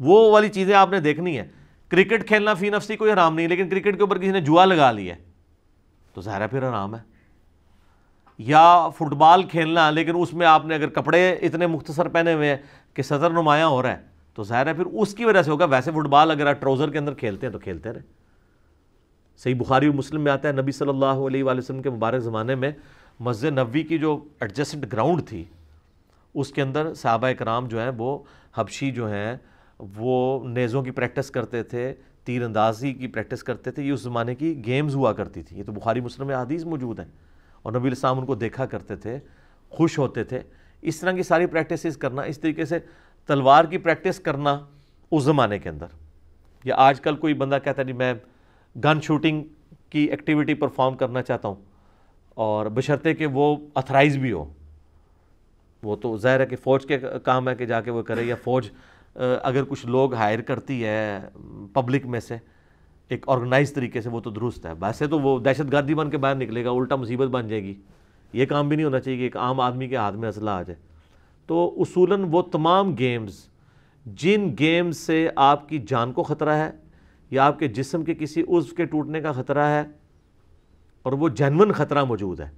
وہ 0.00 0.30
والی 0.32 0.48
چیزیں 0.48 0.74
آپ 0.74 0.90
نے 0.90 1.00
دیکھنی 1.00 1.38
ہے 1.38 1.46
کرکٹ 1.88 2.26
کھیلنا 2.28 2.54
فی 2.54 2.70
نفسی 2.70 2.96
کوئی 2.96 3.12
حرام 3.12 3.34
نہیں، 3.34 3.48
لیکن 3.48 3.68
کرکٹ 3.68 3.96
کے 3.96 4.02
اوپر 4.02 4.18
کسی 4.18 4.30
نے 4.30 4.40
جوا 4.40 4.64
لگا 4.64 4.90
لی 4.92 5.10
ہے، 5.10 5.16
تو 6.14 6.20
ظاہر 6.20 6.40
ہے 6.40 6.46
پھر 6.46 6.68
حرام 6.68 6.94
ہے۔ 6.94 7.00
یا 8.38 8.88
فٹ 8.88 9.12
بال 9.14 9.42
کھیلنا، 9.42 9.90
لیکن 9.90 10.12
اس 10.16 10.32
میں 10.34 10.46
آپ 10.46 10.66
نے 10.66 10.74
اگر 10.74 10.88
کپڑے 10.88 11.30
اتنے 11.32 11.66
مختصر 11.66 12.08
پہنے 12.08 12.34
ہوئے 12.34 12.48
ہیں 12.50 12.56
کہ 12.94 13.02
صدر 13.02 13.30
نمایاں 13.30 13.66
ہو 13.68 13.82
رہا 13.82 13.92
ہے، 13.92 14.02
تو 14.34 14.42
ظاہر 14.42 14.66
ہے 14.66 14.74
پھر 14.74 14.86
اس 14.86 15.14
کی 15.14 15.24
وجہ 15.24 15.42
سے 15.42 15.50
ہوگا۔ 15.50 15.64
ویسے 15.64 15.90
فٹ 15.90 16.08
بال 16.08 16.30
اگر 16.30 16.46
آپ 16.46 16.60
ٹراؤزر 16.60 16.90
کے 16.90 16.98
اندر 16.98 17.14
کھیلتے 17.14 17.46
ہیں 17.46 17.52
تو 17.52 17.58
کھیلتے 17.58 17.92
رہے۔ 17.92 18.00
صحیح 19.40 19.54
بخاری 19.54 19.88
و 19.88 19.92
مسلم 19.92 20.24
میں 20.24 20.32
آتا 20.32 20.48
ہے، 20.48 20.52
نبی 20.52 20.72
صلی 20.72 20.88
اللہ 20.88 21.20
علیہ 21.26 21.44
وآلہ 21.44 21.58
وسلم 21.58 21.82
کے 21.82 21.90
مبارک 21.90 22.22
زمانے 22.22 22.54
میں 22.54 22.70
مسجد 23.20 23.58
نبوی 23.58 23.82
کی 23.82 23.98
جو 23.98 24.18
ایڈجسٹڈ 24.40 24.92
گراؤنڈ 24.92 25.26
تھی، 25.26 25.44
اس 26.34 26.52
کے 26.52 26.62
اندر 26.62 26.92
صحابہ 26.94 27.30
کرام 27.38 27.68
جو 27.68 27.80
ہیں، 27.80 27.90
وہ 27.98 28.18
حبشی 28.54 28.90
جو 28.90 29.10
ہیں 29.10 29.36
وہ 29.96 30.48
نیزوں 30.48 30.82
کی 30.82 30.90
پریکٹس 30.90 31.30
کرتے 31.30 31.62
تھے 31.62 31.94
تیر 32.24 32.42
اندازی 32.42 32.92
کی 32.92 33.06
پریکٹس 33.06 33.42
کرتے 33.42 33.70
تھے، 33.70 33.82
یہ 33.82 33.92
اس 33.92 34.00
زمانے 34.00 34.34
کی 34.34 34.66
گیمز 34.66 34.94
ہوا 34.94 35.12
کرتی 35.12 35.42
تھی 35.42 35.58
یہ 35.58 35.64
تو 35.64 35.72
بخاری، 35.72 36.00
مسلم 36.00 36.26
میں 36.26 36.36
حدیث 36.36 36.64
موجود 36.64 36.98
ہیں۔ 36.98 37.06
اور 37.62 37.72
نبی 37.72 37.88
السلام 37.88 38.20
ان 38.20 38.26
کو 38.26 38.34
دیکھا 38.34 38.66
کرتے 38.66 38.96
تھے، 38.96 39.18
خوش 39.68 39.98
ہوتے 39.98 40.24
تھے۔ 40.24 40.40
اس 40.82 41.00
طرح 41.00 41.12
کی 41.12 41.22
ساری 41.22 41.46
پریکٹسز 41.46 41.96
کرنا، 41.96 42.22
اس 42.22 42.38
طریقے 42.38 42.64
سے 42.64 42.78
تلوار 43.26 43.64
کی 43.64 43.78
پریکٹس 43.78 44.20
کرنا 44.20 44.58
اس 45.10 45.22
زمانے 45.22 45.58
کے 45.58 45.68
اندر۔ 45.68 45.86
یا 46.64 46.74
آج 46.78 47.00
کل 47.00 47.16
کوئی 47.16 47.34
بندہ 47.34 47.58
کہتا 47.64 47.82
ہے 47.86 47.92
میں 47.92 48.14
گن 48.84 49.00
شوٹنگ 49.00 49.44
کی 49.90 49.98
ایکٹیویٹی 49.98 50.54
پرفارم 50.54 50.96
کرنا 50.96 51.22
چاہتا 51.22 51.48
ہوں۔ 51.48 51.54
اور 52.28 52.66
بشرطے 52.66 53.14
کہ 53.14 53.26
وہ 53.26 53.56
اتھرائز 53.74 54.16
بھی 54.16 54.32
ہو۔ 54.32 54.52
وہ 55.82 55.96
تو 55.96 56.16
ظاہر 56.16 56.40
ہے 56.40 56.46
کہ 56.46 56.56
فوج 56.56 56.86
کے 56.86 56.98
کام 57.24 57.48
ہے 57.48 57.54
کہ 57.54 57.66
جا 57.66 57.80
کے 57.80 57.90
وہ 57.90 58.02
کرے، 58.02 58.22
یا 58.22 58.34
فوج 58.44 58.70
اگر 59.16 59.64
کچھ 59.64 59.86
لوگ 59.86 60.14
ہائر 60.14 60.40
کرتی 60.40 60.84
ہے 60.84 61.20
پبلک 61.72 62.06
میں 62.06 62.20
سے، 62.20 62.36
ایک 63.10 63.28
آرگنائز 63.28 63.72
طریقے 63.74 64.00
سے 64.00 64.08
وہ 64.08 64.20
تو 64.20 64.30
درست 64.30 64.66
ہے۔ 64.66 64.72
ویسے 64.80 65.06
تو 65.06 65.18
وہ 65.20 65.38
دہشت 65.38 65.72
گردی 65.72 65.94
بن 65.94 66.10
کے 66.10 66.18
باہر 66.18 66.34
نکلے 66.34 66.64
گا، 66.64 66.70
الٹا 66.70 66.96
مصیبت 66.96 67.28
بن 67.28 67.48
جائے 67.48 67.62
گی۔ 67.62 67.74
یہ 68.32 68.46
کام 68.46 68.68
بھی 68.68 68.76
نہیں 68.76 68.86
ہونا 68.86 69.00
چاہیے 69.00 69.18
کہ 69.18 69.22
ایک 69.22 69.36
عام 69.36 69.60
آدمی 69.60 69.88
کے 69.88 69.96
ہاتھ 69.96 70.16
میں 70.16 70.28
اسلحہ 70.28 70.54
آ 70.54 70.62
جائے۔ 70.62 70.78
تو 71.48 71.74
اصولاً 71.78 72.24
وہ 72.30 72.42
تمام 72.42 72.94
گیمز 72.98 73.38
جن 74.06 74.46
گیمز 74.58 74.96
سے 74.96 75.28
آپ 75.36 75.68
کی 75.68 75.78
جان 75.88 76.12
کو 76.12 76.22
خطرہ 76.22 76.54
ہے 76.54 76.70
یا 77.32 77.44
آپ 77.46 77.58
کے 77.58 77.68
جسم 77.68 78.04
کے 78.04 78.14
کسی 78.14 78.42
عضو 78.42 78.74
کے 78.74 78.84
ٹوٹنے 78.84 79.20
کا 79.20 79.32
خطرہ 79.32 79.64
ہے، 79.64 79.82
اور 81.02 81.12
وہ 81.12 81.28
جنون 81.28 81.72
خطرہ 81.72 82.04
موجود 82.04 82.40
ہے، 82.40 82.48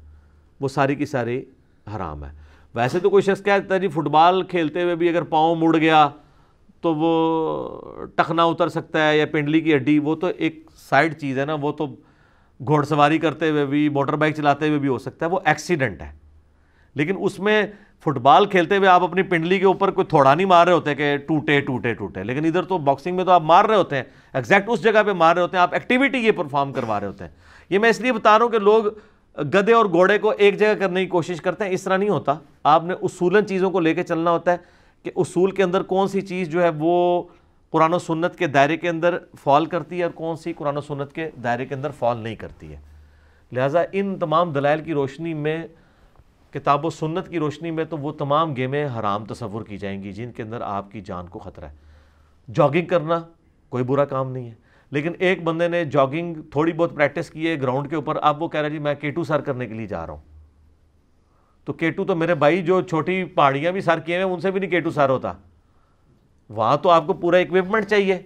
وہ 0.61 0.69
ساری 0.69 0.95
کی 0.95 1.07
ساری 1.07 1.45
حرام 1.87 2.25
ہے۔ 2.25 2.31
ویسے 2.75 2.99
تو 3.01 3.11
کوئی 3.11 3.23
شخص 3.23 3.43
کہتا 3.45 3.75
ہے 3.75 3.81
جی 3.81 3.89
فٹ 3.89 4.09
بال 4.09 4.43
کھیلتے 4.43 4.83
ہوئے 4.83 4.95
بھی 4.95 5.09
اگر 5.09 5.23
پاؤں 5.25 5.57
مڑ 5.57 5.77
گیا 5.77 6.09
تو 6.83 6.95
وہ 6.95 8.07
ٹخنا 8.17 8.45
اتر 8.45 8.69
سکتا 8.69 9.09
ہے 9.09 9.19
یا 9.19 9.27
پنڈلی 9.27 9.61
کی 9.61 9.75
ہڈی، 9.75 9.99
وہ 9.99 10.15
تو 10.15 10.27
ایک 10.27 10.71
سائڈ 10.77 11.19
چیز 11.19 11.39
ہے 11.39 11.45
نا، 11.45 11.57
وہ 11.61 11.73
تو 11.73 11.87
گھوڑ 12.67 12.85
سواری 12.85 13.19
کرتے 13.19 13.51
ہوئے 13.51 13.67
بھی، 13.67 13.89
موٹر 13.89 14.17
بائک 14.17 14.37
چلاتے 14.37 14.69
ہوئے 14.69 14.79
بھی 14.79 14.89
ہو 14.89 14.99
سکتا 14.99 15.27
ہے، 15.27 15.31
وہ 15.31 15.39
ایکسیڈنٹ 15.45 16.03
ہے۔ 16.03 16.13
لیکن 16.95 17.15
اس 17.21 17.39
میں 17.39 17.67
فٹ 18.01 18.19
بال 18.19 18.47
کھیلتے 18.47 18.77
ہوئے 18.77 18.89
آپ 18.89 19.03
اپنی 19.03 19.23
پنڈلی 19.23 19.59
کے 19.59 19.67
اوپر 19.67 19.91
کوئی 19.91 20.07
تھوڑا 20.07 20.35
نہیں 20.35 20.47
مار 20.47 20.67
رہے 20.67 20.75
ہوتے 20.75 20.95
کہ 20.95 21.17
ٹوٹے 21.17 21.61
ٹوٹے 21.61 21.95
ٹوٹے۔ 21.95 22.25
لیکن 22.25 22.45
ادھر 22.45 22.63
تو 22.63 22.79
باکسنگ 22.79 23.17
میں 23.17 23.25
تو 23.25 23.31
آپ 23.31 23.43
مار 23.43 23.65
رہے 23.65 23.77
ہوتے 23.77 23.97
ہیں 23.97 24.03
ایگزیکٹ 24.35 24.69
اس 24.69 24.83
جگہ 24.83 25.03
پہ 25.07 25.13
مار 25.13 25.35
رہے 25.35 25.43
ہوتے 25.43 25.57
ہیں، 25.57 25.63
آپ 25.63 25.73
ایکٹیویٹی 25.73 26.19
یہ 26.19 26.33
پرفارم 26.33 26.73
کروا 26.73 27.01
رہے 27.01 27.07
ہوتے 27.07 27.25
ہیں۔ 27.25 27.31
یہ 27.71 27.79
میں 27.79 27.91
اس 27.91 28.01
لیے 28.01 28.13
بتا 28.13 28.39
رہا 28.39 28.45
ہوں 28.45 28.53
کہ 28.53 28.59
لوگ 28.59 28.85
گدے 29.39 29.73
اور 29.73 29.87
گھوڑے 29.87 30.19
کو 30.19 30.33
ایک 30.39 30.59
جگہ 30.59 30.75
کرنے 30.79 31.01
کی 31.01 31.07
کوشش 31.07 31.41
کرتے 31.41 31.65
ہیں، 31.65 31.71
اس 31.71 31.83
طرح 31.83 31.97
نہیں 31.97 32.09
ہوتا۔ 32.09 32.35
آپ 32.65 32.85
نے 32.85 32.95
اصولاً 33.03 33.45
چیزوں 33.45 33.71
کو 33.71 33.81
لے 33.81 33.95
کے 33.95 34.03
چلنا 34.03 34.31
ہوتا 34.31 34.53
ہے۔ 34.53 34.82
کہ 35.03 35.11
اصول 35.17 35.51
کے 35.51 35.63
اندر 35.63 35.83
کون 35.83 36.09
سی 36.09 36.21
چیز 36.21 36.49
جو 36.49 36.63
ہے 36.63 36.71
وہ 36.79 37.23
قرآن 37.71 37.95
و 37.95 37.99
سنت 37.99 38.37
کے 38.37 38.47
دائرے 38.47 38.77
کے 38.77 38.89
اندر 38.89 39.19
فال 39.45 39.67
کرتی 39.67 39.99
ہے 39.99 40.03
اور 40.03 40.11
کون 40.11 40.37
سی 40.37 40.53
قرآن 40.53 40.77
و 40.77 40.81
سنت 40.81 41.13
کے 41.13 41.31
دائرے 41.45 41.67
کے 41.67 41.75
اندر 41.75 41.91
فال 41.91 42.19
نہیں 42.19 42.35
کرتی 42.35 42.73
ہے۔ 42.73 42.77
لہٰذا 43.53 43.83
ان 43.93 44.19
تمام 44.19 44.53
دلائل 44.53 44.81
کی 44.81 44.93
روشنی 44.93 45.35
میں، 45.35 45.67
کتاب 46.51 46.87
و 46.87 46.91
سنت 46.91 47.29
کی 47.29 47.39
روشنی 47.39 47.71
میں 47.71 47.85
تو 47.85 47.99
وہ 47.99 48.13
تمام 48.13 48.57
گیمیں 48.57 48.89
حرام 48.99 49.25
تصور 49.25 49.63
کی 49.63 49.79
جائیں 49.79 50.03
گی 50.03 50.13
جن 50.13 50.33
کے 50.33 50.43
اندر 50.43 50.61
آپ 50.61 50.93
کی 50.93 51.01
جان 51.01 51.27
کو 51.27 51.39
خطرہ 51.39 51.65
ہے۔ 51.65 51.75
جاگنگ 52.55 52.87
کرنا 52.87 53.21
کوئی 53.69 53.85
برا 53.85 54.05
کام 54.05 54.33
نہیں 54.33 54.51
ہے۔ 54.51 54.55
لیکن 54.91 55.13
ایک 55.19 55.43
بندے 55.43 55.69
نے 55.69 55.85
جاگنگ 55.85 56.35
تھوڑی 56.35 56.73
بہت 56.73 56.95
پریکٹس 56.95 57.31
کی 57.31 57.49
ہے، 57.49 57.61
گراؤنڈ 57.61 57.91
کے 57.91 57.97
اوپر 57.97 58.17
اب 58.23 58.43
وہ 58.43 58.49
کہہ 58.49 58.61
رہا 58.61 58.69
جی 58.69 58.79
میں 58.79 58.95
کیٹو 58.95 59.25
سر 59.25 59.41
کرنے 59.41 59.67
کے 59.67 59.75
لیے 59.75 59.87
جا 59.87 60.07
رہا 60.07 60.15
ہوں۔ 60.15 60.32
تو 61.65 61.73
کیٹو 61.73 62.05
تو 62.05 62.17
میرے 62.17 62.35
بھائی 62.35 62.63
جو 62.63 62.81
چھوٹی 62.81 63.25
پہاڑیاں 63.25 63.73
بھی 63.73 63.81
سر 63.81 63.99
کیے 63.99 64.17
ہیں، 64.17 64.25
ان 64.25 64.41
سے 64.41 64.51
بھی 64.51 64.61
نہیں 64.61 64.71
کیٹو 64.71 64.91
سر 64.91 65.09
ہوتا۔ 65.09 65.33
وہاں 66.49 66.77
تو 66.77 66.91
آپ 66.91 67.07
کو 67.07 67.13
پورا 67.13 67.37
اکوپمنٹ 67.37 67.87
چاہیے۔ 67.87 68.23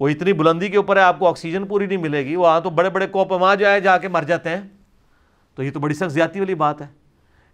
وہ 0.00 0.08
اتنی 0.08 0.32
بلندی 0.32 0.68
کے 0.68 0.76
اوپر 0.76 0.96
ہے، 0.96 1.02
آپ 1.02 1.18
کو 1.18 1.28
آکسیجن 1.28 1.66
پوری 1.66 1.86
نہیں 1.86 1.98
ملے 1.98 2.24
گی۔ 2.24 2.36
وہاں 2.36 2.60
تو 2.60 2.70
بڑے 2.70 2.90
بڑے 2.90 3.06
کوپ 3.06 3.32
وہاں 3.32 3.56
جائے 3.56 3.80
جا 3.80 3.98
کے 3.98 4.08
مر 4.08 4.22
جاتے 4.22 4.50
ہیں۔ 4.50 4.60
تو 5.54 5.62
یہ 5.62 5.70
تو 5.70 5.80
بڑی 5.80 5.94
سخت 5.94 6.12
زیادتی 6.12 6.40
والی 6.40 6.54
بات 6.54 6.82
ہے۔ 6.82 6.86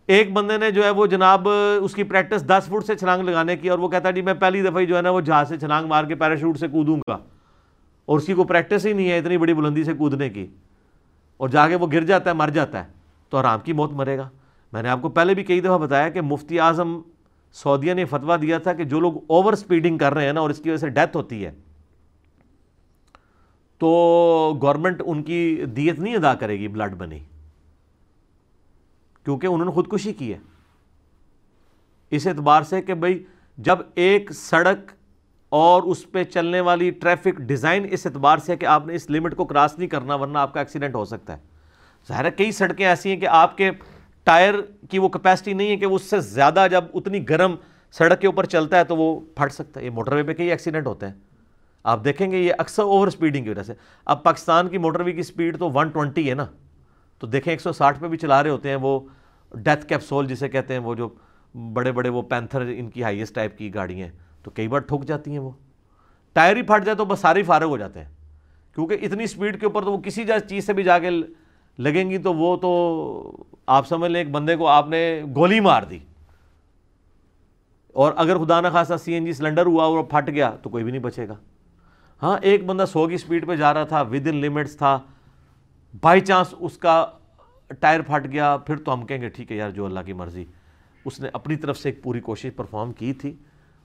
ایک 0.06 0.32
بندے 0.32 0.58
نے 0.58 0.70
جو 0.70 0.84
ہے، 0.84 0.90
وہ 0.90 1.06
جناب، 1.06 1.48
اس 1.80 1.94
کی 1.94 2.02
پریکٹس 2.02 2.46
دس 2.46 2.64
فٹ 2.66 2.86
سے 2.86 2.94
چھلانگ 2.94 3.22
لگانے 3.22 3.56
کی، 3.56 3.68
اور 3.68 3.78
وہ 3.78 3.88
کہتا 3.88 4.08
ہے 4.08 4.12
جی 4.12 4.22
میں 4.22 4.34
پہلی 4.34 4.62
دفعہ 4.62 4.80
ہی 4.80 4.86
جو 4.86 4.96
ہے 4.96 5.02
نا، 5.02 5.10
وہ 5.10 5.20
جہاز 5.20 5.48
سے 5.48 5.58
چھلانگ 5.58 5.86
مار 5.86 6.04
کے 6.04 6.14
پیراشوٹ 6.14 6.58
سے 6.58 6.68
کودوں 6.68 6.96
گا۔ 6.96 7.18
اور 8.04 8.18
اس 8.18 8.26
کی 8.26 8.34
کوئی 8.34 8.46
پریکٹس 8.46 8.86
ہی 8.86 8.92
نہیں 8.92 9.10
ہے 9.10 9.18
اتنی 9.18 9.38
بڑی 9.38 9.54
بلندی 9.54 9.84
سے 9.84 9.92
کودنے 9.92 10.28
کی۔ 10.28 10.46
اور 11.36 11.48
جا 11.48 11.68
کے 11.68 11.74
وہ 11.74 11.86
گر 11.92 12.04
جاتا 12.04 12.30
ہے، 12.30 12.34
مر 12.34 12.48
جاتا 12.48 12.84
ہے۔ 12.84 12.88
تو 13.28 13.38
آرام 13.38 13.60
کی 13.60 13.72
موت 13.72 13.92
مرے 13.92 14.18
گا۔ 14.18 14.28
میں 14.72 14.82
نے 14.82 14.88
آپ 14.88 15.02
کو 15.02 15.08
پہلے 15.08 15.34
بھی 15.34 15.44
کئی 15.44 15.60
دفعہ 15.60 15.78
بتایا 15.78 16.08
کہ 16.08 16.20
مفتی 16.20 16.60
اعظم 16.60 17.00
سعودیہ 17.52 17.94
نے 17.94 18.04
فتویٰ 18.04 18.40
دیا 18.42 18.58
تھا 18.58 18.72
کہ 18.72 18.84
جو 18.84 19.00
لوگ 19.00 19.16
اوور 19.26 19.54
سپیڈنگ 19.54 19.98
کر 19.98 20.14
رہے 20.14 20.26
ہیں 20.26 20.32
نا 20.32 20.40
اور 20.40 20.50
اس 20.50 20.58
کی 20.58 20.70
وجہ 20.70 20.78
سے 20.78 20.88
ڈیتھ 20.88 21.16
ہوتی 21.16 21.44
ہے، 21.46 21.52
تو 23.80 24.58
گورنمنٹ 24.62 25.02
ان 25.06 25.22
کی 25.22 25.64
دیت 25.76 25.98
نہیں 25.98 26.16
ادا 26.16 26.34
کرے 26.34 26.58
گی 26.58 26.68
بلڈ 26.68 26.94
بنی 26.94 27.18
کیونکہ 29.26 29.46
انہوں 29.46 29.64
نے 29.64 29.72
خودکشی 29.72 30.12
کی 30.12 30.32
ہے۔ 30.32 30.38
اس 32.12 32.26
اعتبار 32.26 32.62
سے 32.62 32.82
کہ 32.82 32.94
بھئی 32.94 33.22
جب 33.58 33.78
ایک 33.94 34.32
سڑک 34.32 34.90
اور 35.52 35.82
اس 35.82 36.10
پہ 36.12 36.24
چلنے 36.24 36.60
والی 36.60 36.90
ٹریفک 36.90 37.38
ڈیزائن 37.38 37.86
اس 37.90 38.06
اعتبار 38.06 38.38
سے 38.38 38.56
کہ 38.56 38.66
آپ 38.66 38.86
نے 38.86 38.94
اس 38.94 39.10
لمٹ 39.10 39.36
کو 39.36 39.44
کراس 39.44 39.78
نہیں 39.78 39.88
کرنا، 39.88 40.14
ورنہ 40.14 40.38
آپ 40.38 40.54
کا 40.54 40.60
ایکسیڈنٹ 40.60 40.94
ہو 40.94 41.04
سکتا 41.04 41.32
ہے۔ 41.32 41.38
ظاہر 42.08 42.24
ہے، 42.24 42.30
کئی 42.30 42.52
سڑکیں 42.52 42.86
ایسی 42.86 43.10
ہیں 43.10 43.16
کہ 43.16 43.26
آپ 43.26 43.56
کے 43.56 43.70
ٹائر 44.24 44.54
کی 44.90 44.98
وہ 44.98 45.08
کیپیسٹی 45.08 45.52
نہیں 45.52 45.68
ہے 45.68 45.76
کہ 45.76 45.84
اس 45.84 46.02
سے 46.02 46.20
زیادہ 46.20 46.66
جب 46.70 46.84
اتنی 46.94 47.28
گرم 47.28 47.56
سڑک 47.92 48.20
کے 48.20 48.26
اوپر 48.26 48.44
چلتا 48.44 48.78
ہے 48.78 48.84
تو 48.84 48.96
وہ 48.96 49.20
پھٹ 49.20 49.52
سکتا 49.52 49.80
ہے۔ 49.80 49.84
یہ 49.84 49.90
موٹر 49.90 50.12
وے 50.12 50.22
پہ 50.22 50.34
کئی 50.34 50.50
ایکسیڈنٹ 50.50 50.86
ہوتے 50.86 51.06
ہیں۔ 51.06 51.14
آپ 51.84 52.04
دیکھیں 52.04 52.30
گے 52.30 52.38
یہ 52.38 52.52
اکثر 52.58 52.82
اوور 52.82 53.08
سپیڈنگ 53.08 53.44
کی 53.44 53.50
وجہ 53.50 53.62
سے۔ 53.62 53.72
اب 54.04 54.22
پاکستان 54.22 54.68
کی 54.68 54.78
موٹر 54.78 55.00
وے 55.00 55.12
کی 55.12 55.22
سپیڈ 55.22 55.58
تو 55.58 55.70
ون 55.70 55.88
ٹونٹی 55.88 56.30
ہے 56.30 56.34
نا۔ 56.34 56.46
تو 57.18 57.26
دیکھیں 57.26 57.52
ایک 57.52 57.60
سو 57.60 57.72
ساٹھ 57.72 58.00
پہ 58.00 58.08
بھی 58.08 58.18
چلا 58.18 58.42
رہے 58.42 58.50
ہوتے 58.50 58.68
ہیں 58.68 58.76
وہ 58.76 59.00
ڈیتھ 59.54 59.86
کیپسول 59.86 60.26
جسے 60.26 60.48
کہتے 60.48 60.72
ہیں 60.74 60.80
وہ 60.80 60.94
جو 60.94 61.08
بڑے 61.72 61.92
بڑے 61.92 62.08
وہ 62.08 62.22
پینتھر 62.22 62.60
ان 62.60 62.90
کی 62.90 63.02
ہائیسٹ 63.02 63.34
ٹائپ 63.34 63.58
کی 63.58 63.74
گاڑیاں 63.74 64.06
ہیں۔ 64.06 64.16
تو 64.42 64.50
کئی 64.50 64.68
بار 64.68 64.80
ٹھک 64.80 65.04
جاتی 65.06 65.30
ہیں 65.30 65.38
وہ۔ 65.38 65.50
ٹائر 66.32 66.56
ہی 66.56 66.62
پھٹ 66.62 66.84
جائے 66.84 66.96
تو 66.96 67.04
بس 67.04 67.20
سارے 67.20 67.42
فارغ 67.42 67.64
ہو 67.64 67.76
جاتے 67.76 68.00
ہیں۔ 68.00 68.12
کیونکہ 68.74 68.98
اتنی 69.02 69.26
سپیڈ 69.26 69.60
کے 69.60 69.66
اوپر 69.66 69.82
تو 69.82 69.92
وہ 69.92 69.98
کسی 69.98 70.24
چیز 70.48 70.66
سے 70.66 70.72
بھی 70.72 70.82
جا 70.82 70.98
کے 70.98 71.10
لگیں 71.78 72.10
گی 72.10 72.18
تو 72.18 72.34
وہ 72.34 72.56
تو 72.56 73.44
آپ 73.66 73.88
سمجھ 73.88 74.12
لیں 74.12 74.20
ایک 74.20 74.30
بندے 74.30 74.56
کو 74.56 74.68
آپ 74.68 74.88
نے 74.88 75.22
گولی 75.34 75.60
مار 75.60 75.82
دی۔ 75.82 75.98
اور 77.94 78.12
اگر 78.16 78.38
خدا 78.38 78.60
نہ 78.60 78.68
خاصا 78.72 78.96
سی 78.96 79.12
این 79.12 79.24
جی 79.24 79.32
سلنڈر 79.32 79.66
ہوا 79.66 79.84
اور 79.84 80.04
پھٹ 80.04 80.28
گیا 80.28 80.50
تو 80.50 80.70
کوئی 80.70 80.84
بھی 80.84 80.92
نہیں 80.92 81.02
بچے 81.02 81.28
گا۔ 81.28 81.34
ہاں 82.22 82.38
ایک 82.42 82.66
بندہ 82.66 82.84
سو 82.92 83.08
کی 83.08 83.16
سپیڈ 83.16 83.46
پہ 83.46 83.56
جا 83.56 83.74
رہا 83.74 83.84
تھا 83.84 84.02
ود 84.02 84.26
ان 84.26 84.36
لمٹس 84.36 84.76
تھا۔ 84.76 84.98
بائی 86.02 86.20
چانس 86.20 86.54
اس 86.58 86.78
کا 86.78 87.06
ٹائر 87.80 88.00
پھٹ 88.00 88.32
گیا، 88.32 88.56
پھر 88.56 88.76
تو 88.76 88.94
ہم 88.94 89.06
کہیں 89.06 89.20
گے 89.20 89.28
ٹھیک 89.28 89.52
ہے 89.52 89.56
یار، 89.56 89.70
جو 89.70 89.86
اللہ 89.86 90.00
کی 90.06 90.12
مرضی۔ 90.12 90.44
اس 91.04 91.20
نے 91.20 91.28
اپنی 91.32 91.56
طرف 91.56 91.78
سے 91.78 91.88
ایک 91.88 92.02
پوری 92.02 92.20
کوشش 92.20 92.50
پرفارم 92.56 92.92
کی 92.92 93.12
تھی۔ 93.12 93.34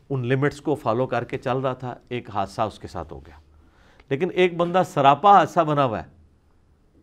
ان 0.09 0.27
لمٹس 0.27 0.61
کو 0.61 0.75
فالو 0.75 1.07
کر 1.07 1.23
کے 1.23 1.37
چل 1.37 1.57
رہا 1.57 1.73
تھا، 1.73 1.95
ایک 2.09 2.29
حادثہ 2.29 2.61
اس 2.61 2.79
کے 2.79 2.87
ساتھ 2.87 3.13
ہو 3.13 3.19
گیا۔ 3.19 3.39
لیکن 4.09 4.27
ایک 4.33 4.57
بندہ 4.57 4.81
سراپا 4.85 5.37
حادثہ 5.39 5.59
بنا 5.59 5.85
ہوا 5.85 6.03
ہے۔ 6.03 6.16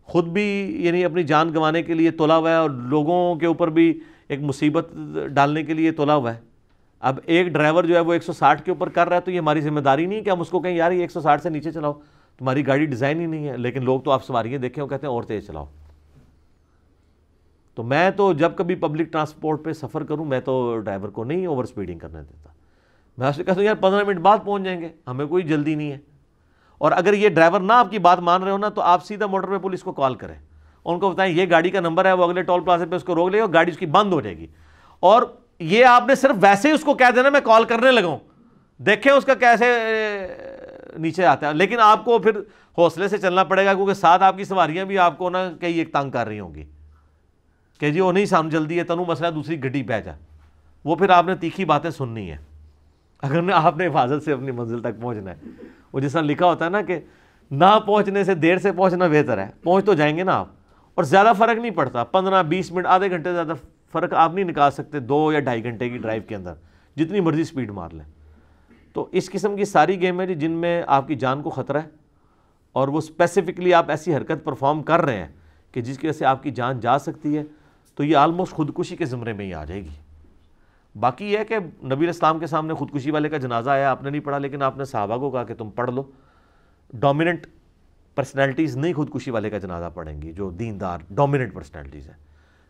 خود 0.05 0.25
بھی 0.25 0.43
یعنی 0.85 1.05
اپنی 1.05 1.23
جان 1.23 1.49
گنوانے 1.49 1.83
کے 1.83 1.93
لیے 1.93 2.11
تولا 2.11 2.37
ہوا 2.37 2.49
ہے 2.51 2.55
اور 2.55 2.69
لوگوں 2.69 3.35
کے 3.35 3.45
اوپر 3.45 3.67
بھی 3.67 3.99
ایک 4.27 4.41
مصیبت 4.41 4.91
ڈالنے 5.31 5.63
کے 5.63 5.73
لیے 5.73 5.91
تولا 5.91 6.15
ہوا 6.15 6.35
ہے۔ 6.35 6.39
اب 6.99 7.19
ایک 7.25 7.47
ڈرائیور 7.47 7.83
جو 7.83 7.95
ہے 7.95 7.99
وہ 7.99 8.13
ایک 8.13 8.23
سو 8.23 8.33
ساٹھ 8.33 8.63
کے 8.63 8.71
اوپر 8.71 8.89
کر 8.89 9.07
رہا 9.07 9.15
ہے 9.15 9.21
تو 9.21 9.31
یہ 9.31 9.39
ہماری 9.39 9.61
ذمہ 9.61 9.79
داری 9.79 10.05
نہیں 10.05 10.19
ہے 10.19 10.23
کہ 10.23 10.29
ہم 10.29 10.41
اس 10.41 10.49
کو 10.49 10.59
کہیں 10.59 10.75
یار 10.75 10.91
یہ 10.91 11.01
ایک 11.01 11.11
سو 11.11 11.21
ساٹھ 11.21 11.41
سے 11.41 11.49
نیچے 11.49 11.71
چلاؤ۔ 11.71 11.93
تمہاری 12.37 12.67
گاڑی 12.67 12.85
ڈیزائن 12.85 13.19
ہی 13.19 13.25
نہیں 13.25 13.47
ہے، 13.47 13.57
لیکن 13.57 13.83
لوگ 13.83 14.01
تو 14.01 14.11
آپ 14.11 14.25
سواریاں 14.25 14.59
دیکھیں 14.59 14.83
وہ 14.83 14.89
کہتے 14.89 15.07
ہیں 15.07 15.13
اور 15.13 15.23
تیز 15.23 15.47
چلاؤ۔ 15.47 15.65
تو 17.75 17.83
میں 17.83 18.09
تو 18.09 18.33
جب 18.33 18.51
کبھی 18.55 18.75
پبلک 18.75 19.11
ٹرانسپورٹ 19.11 19.63
پہ 19.63 19.73
سفر 19.73 20.03
کروں، 20.03 20.25
میں 20.25 20.39
تو 20.39 20.79
ڈرائیور 20.79 21.09
کو 21.09 21.23
نہیں 21.23 21.45
اوور 21.45 21.65
سپیڈنگ 21.65 21.99
کرنے 21.99 22.21
دیتا۔ 22.21 22.49
میں 23.17 23.27
اس 23.27 23.35
سے 23.35 23.43
کہتا 23.43 23.57
ہوں، 23.57 23.65
یار 23.65 23.75
پندرہ 23.75 24.03
منٹ 24.03 24.19
بعد 24.19 24.37
پہنچ 24.45 24.63
جائیں 24.63 24.81
گے، 24.81 24.89
ہمیں 25.07 25.25
کوئی 25.25 25.43
جلدی 25.43 25.75
نہیں 25.75 25.91
ہے۔ 25.91 25.97
اور 26.77 26.91
اگر 26.91 27.13
یہ 27.13 27.29
ڈرائیور 27.29 27.59
نہ 27.59 27.73
آپ 27.73 27.91
کی 27.91 27.99
بات 27.99 28.19
مان 28.19 28.43
رہے 28.43 28.51
ہو 28.51 28.57
نا 28.57 28.69
تو 28.69 28.81
آپ 28.81 29.05
سیدھا 29.05 29.25
موٹر 29.25 29.47
پہ 29.47 29.57
پولیس 29.57 29.83
کو 29.83 29.91
کال 29.91 30.15
کریں۔ 30.15 30.35
ان 30.85 30.99
کو 30.99 31.11
بتائیں 31.11 31.33
یہ 31.33 31.45
گاڑی 31.51 31.69
کا 31.69 31.79
نمبر 31.79 32.05
ہے، 32.05 32.13
وہ 32.13 32.23
اگلے 32.23 32.41
ٹول 32.41 32.63
پلازے 32.63 32.85
پہ 32.85 32.95
اس 32.95 33.03
کو 33.03 33.15
روک 33.15 33.29
لے 33.29 33.39
گا 33.39 33.45
گاڑی 33.53 33.71
اس 33.71 33.77
کی 33.77 33.85
بند 33.85 34.13
ہو 34.13 34.21
جائے 34.21 34.37
گی۔ 34.37 34.47
اور 34.99 35.23
یہ 35.59 35.85
آپ 35.85 36.03
نے 36.07 36.15
صرف 36.15 36.35
ویسے 36.41 36.67
ہی 36.67 36.73
اس 36.73 36.81
کو 36.81 36.93
کہہ 36.93 37.11
دینا، 37.15 37.29
میں 37.29 37.41
کال 37.43 37.63
کرنے 37.63 37.91
لگاؤں 37.91 38.17
دیکھیں 38.77 39.11
اس 39.11 39.25
کا 39.25 39.33
کیسے 39.33 39.65
نیچے 40.97 41.25
آتا 41.25 41.47
ہے۔ 41.47 41.53
لیکن 41.53 41.79
آپ 41.79 42.05
کو 42.05 42.19
پھر 42.19 42.31
حوصلے 42.77 43.07
سے 43.07 43.17
چلنا 43.17 43.43
پڑے 43.43 43.65
گا 43.65 43.73
کیونکہ 43.73 43.93
ساتھ 43.93 44.23
آپ 44.23 44.37
کی 44.37 44.43
سواریاں 44.43 44.85
بھی 44.85 44.99
آپ 44.99 45.17
کو 45.17 45.29
نا 45.29 45.51
کئی 45.59 45.79
ایک 45.79 45.93
تنگ 45.93 46.11
کر 46.11 46.27
رہی 46.27 46.39
ہوں 46.39 46.55
گی۔ 46.55 46.63
کہ 47.79 47.91
جی 47.91 47.99
وہ 47.99 48.11
نہیں، 48.11 48.25
سام 48.25 48.49
جلدی 48.49 48.79
ہے، 48.79 48.83
تنو 48.83 49.05
مسئلہ 49.05 49.27
دوسری 49.27 49.63
گڈی 49.63 49.83
پہ 49.83 50.01
جا۔ 50.01 50.11
وہ 50.85 50.95
پھر 50.95 51.09
آپ 51.09 51.25
نے 51.25 51.35
تیکھی 51.35 51.65
باتیں 51.65 51.89
سننی 51.89 52.31
ہے 52.31 52.37
اگر 53.21 53.39
آپ 53.53 53.77
نے 53.77 53.87
حفاظت 53.87 54.23
سے 54.25 54.31
اپنی 54.31 54.51
منزل 54.51 54.79
تک 54.79 55.01
پہنچنا 55.01 55.31
ہے۔ 55.31 55.35
وہ 55.95 55.99
جس 55.99 56.11
طرح 56.11 56.21
لکھا 56.21 56.45
ہوتا 56.45 56.65
ہے 56.65 56.69
نا 56.69 56.81
کہ 56.81 56.99
نہ 57.51 57.79
پہنچنے 57.85 58.23
سے 58.23 58.35
دیر 58.35 58.57
سے 58.57 58.71
پہنچنا 58.71 59.07
بہتر 59.07 59.37
ہے، 59.37 59.47
پہنچ 59.63 59.85
تو 59.85 59.93
جائیں 59.93 60.17
گے 60.17 60.23
نا 60.23 60.39
آپ۔ 60.39 60.47
اور 60.95 61.03
زیادہ 61.03 61.31
فرق 61.37 61.59
نہیں 61.59 61.71
پڑتا، 61.71 62.03
پندرہ 62.03 62.43
بیس 62.43 62.71
منٹ، 62.71 62.85
آدھے 62.85 63.09
گھنٹے 63.09 63.33
زیادہ 63.33 63.53
فرق 63.91 64.13
آپ 64.13 64.33
نہیں 64.33 64.45
نکال 64.45 64.71
سکتے 64.71 64.99
دو 64.99 65.33
یا 65.33 65.39
ڈھائی 65.39 65.63
گھنٹے 65.63 65.89
کی 65.89 65.97
ڈرائیو 65.97 66.21
کے 66.27 66.35
اندر۔ 66.35 66.53
جتنی 66.95 67.19
مرضی 67.19 67.43
سپیڈ 67.43 67.71
مار 67.71 67.89
لیں۔ 67.91 68.11
تو 68.93 69.09
اس 69.11 69.29
قسم 69.29 69.55
کی 69.55 69.65
ساری 69.65 70.01
گیم 70.01 70.21
ہے 70.21 70.27
جی، 70.27 70.35
جن 70.35 70.51
میں 70.51 70.83
آپ 70.87 71.07
کی 71.07 71.15
جان 71.15 71.41
کو 71.41 71.49
خطرہ 71.49 71.81
ہے۔ 71.81 71.89
اور 72.71 72.87
وہ 72.87 72.97
اسپیسیفکلی 72.97 73.73
آپ 73.73 73.89
ایسی 73.89 74.15
حرکت 74.15 74.43
پرفارم 74.43 74.83
کر 74.83 75.01
رہے 75.01 75.17
ہیں 75.17 75.27
کہ 75.71 75.81
جس 75.81 75.97
کی 75.97 76.07
وجہ 76.07 76.17
سے 76.17 76.25
آپ 76.25 76.43
کی 76.43 76.51
جان 76.51 76.79
جا 76.79 76.99
سکتی 76.99 77.37
ہے۔ 77.37 77.43
تو 77.95 78.03
یہ 78.03 78.17
آلموسٹ 78.17 78.53
خودکشی 78.53 78.95
کے 78.95 79.05
زمرے 79.05 79.33
میں 79.33 79.45
ہی 79.45 79.53
آ 79.53 79.65
جائے 79.65 79.81
گی۔ 79.81 80.04
باقی 80.99 81.33
یہ 81.33 81.37
ہے 81.37 81.45
کہ 81.45 81.59
نبی 81.83 82.09
اسلام 82.09 82.39
کے 82.39 82.47
سامنے 82.47 82.73
خودکشی 82.73 83.11
والے 83.11 83.29
کا 83.29 83.37
جنازہ 83.37 83.69
آیا، 83.69 83.91
آپ 83.91 84.03
نے 84.03 84.09
نہیں 84.09 84.21
پڑھا، 84.21 84.37
لیکن 84.37 84.61
آپ 84.61 84.77
نے 84.77 84.85
صحابہ 84.85 85.17
کو 85.17 85.31
کہا 85.31 85.43
کہ 85.43 85.55
تم 85.55 85.69
پڑھ 85.69 85.91
لو۔ 85.91 86.03
ڈومیننٹ 86.93 87.47
پرسنالٹیز 88.15 88.77
نہیں 88.77 88.93
خودکشی 88.93 89.31
والے 89.31 89.49
کا 89.49 89.57
جنازہ 89.57 89.85
پڑھیں 89.93 90.21
گی، 90.21 90.31
جو 90.31 90.49
دیندار 90.49 90.99
ڈومیننٹ 91.09 91.53
پرسنالٹیز 91.53 92.07
ہیں۔ 92.07 92.17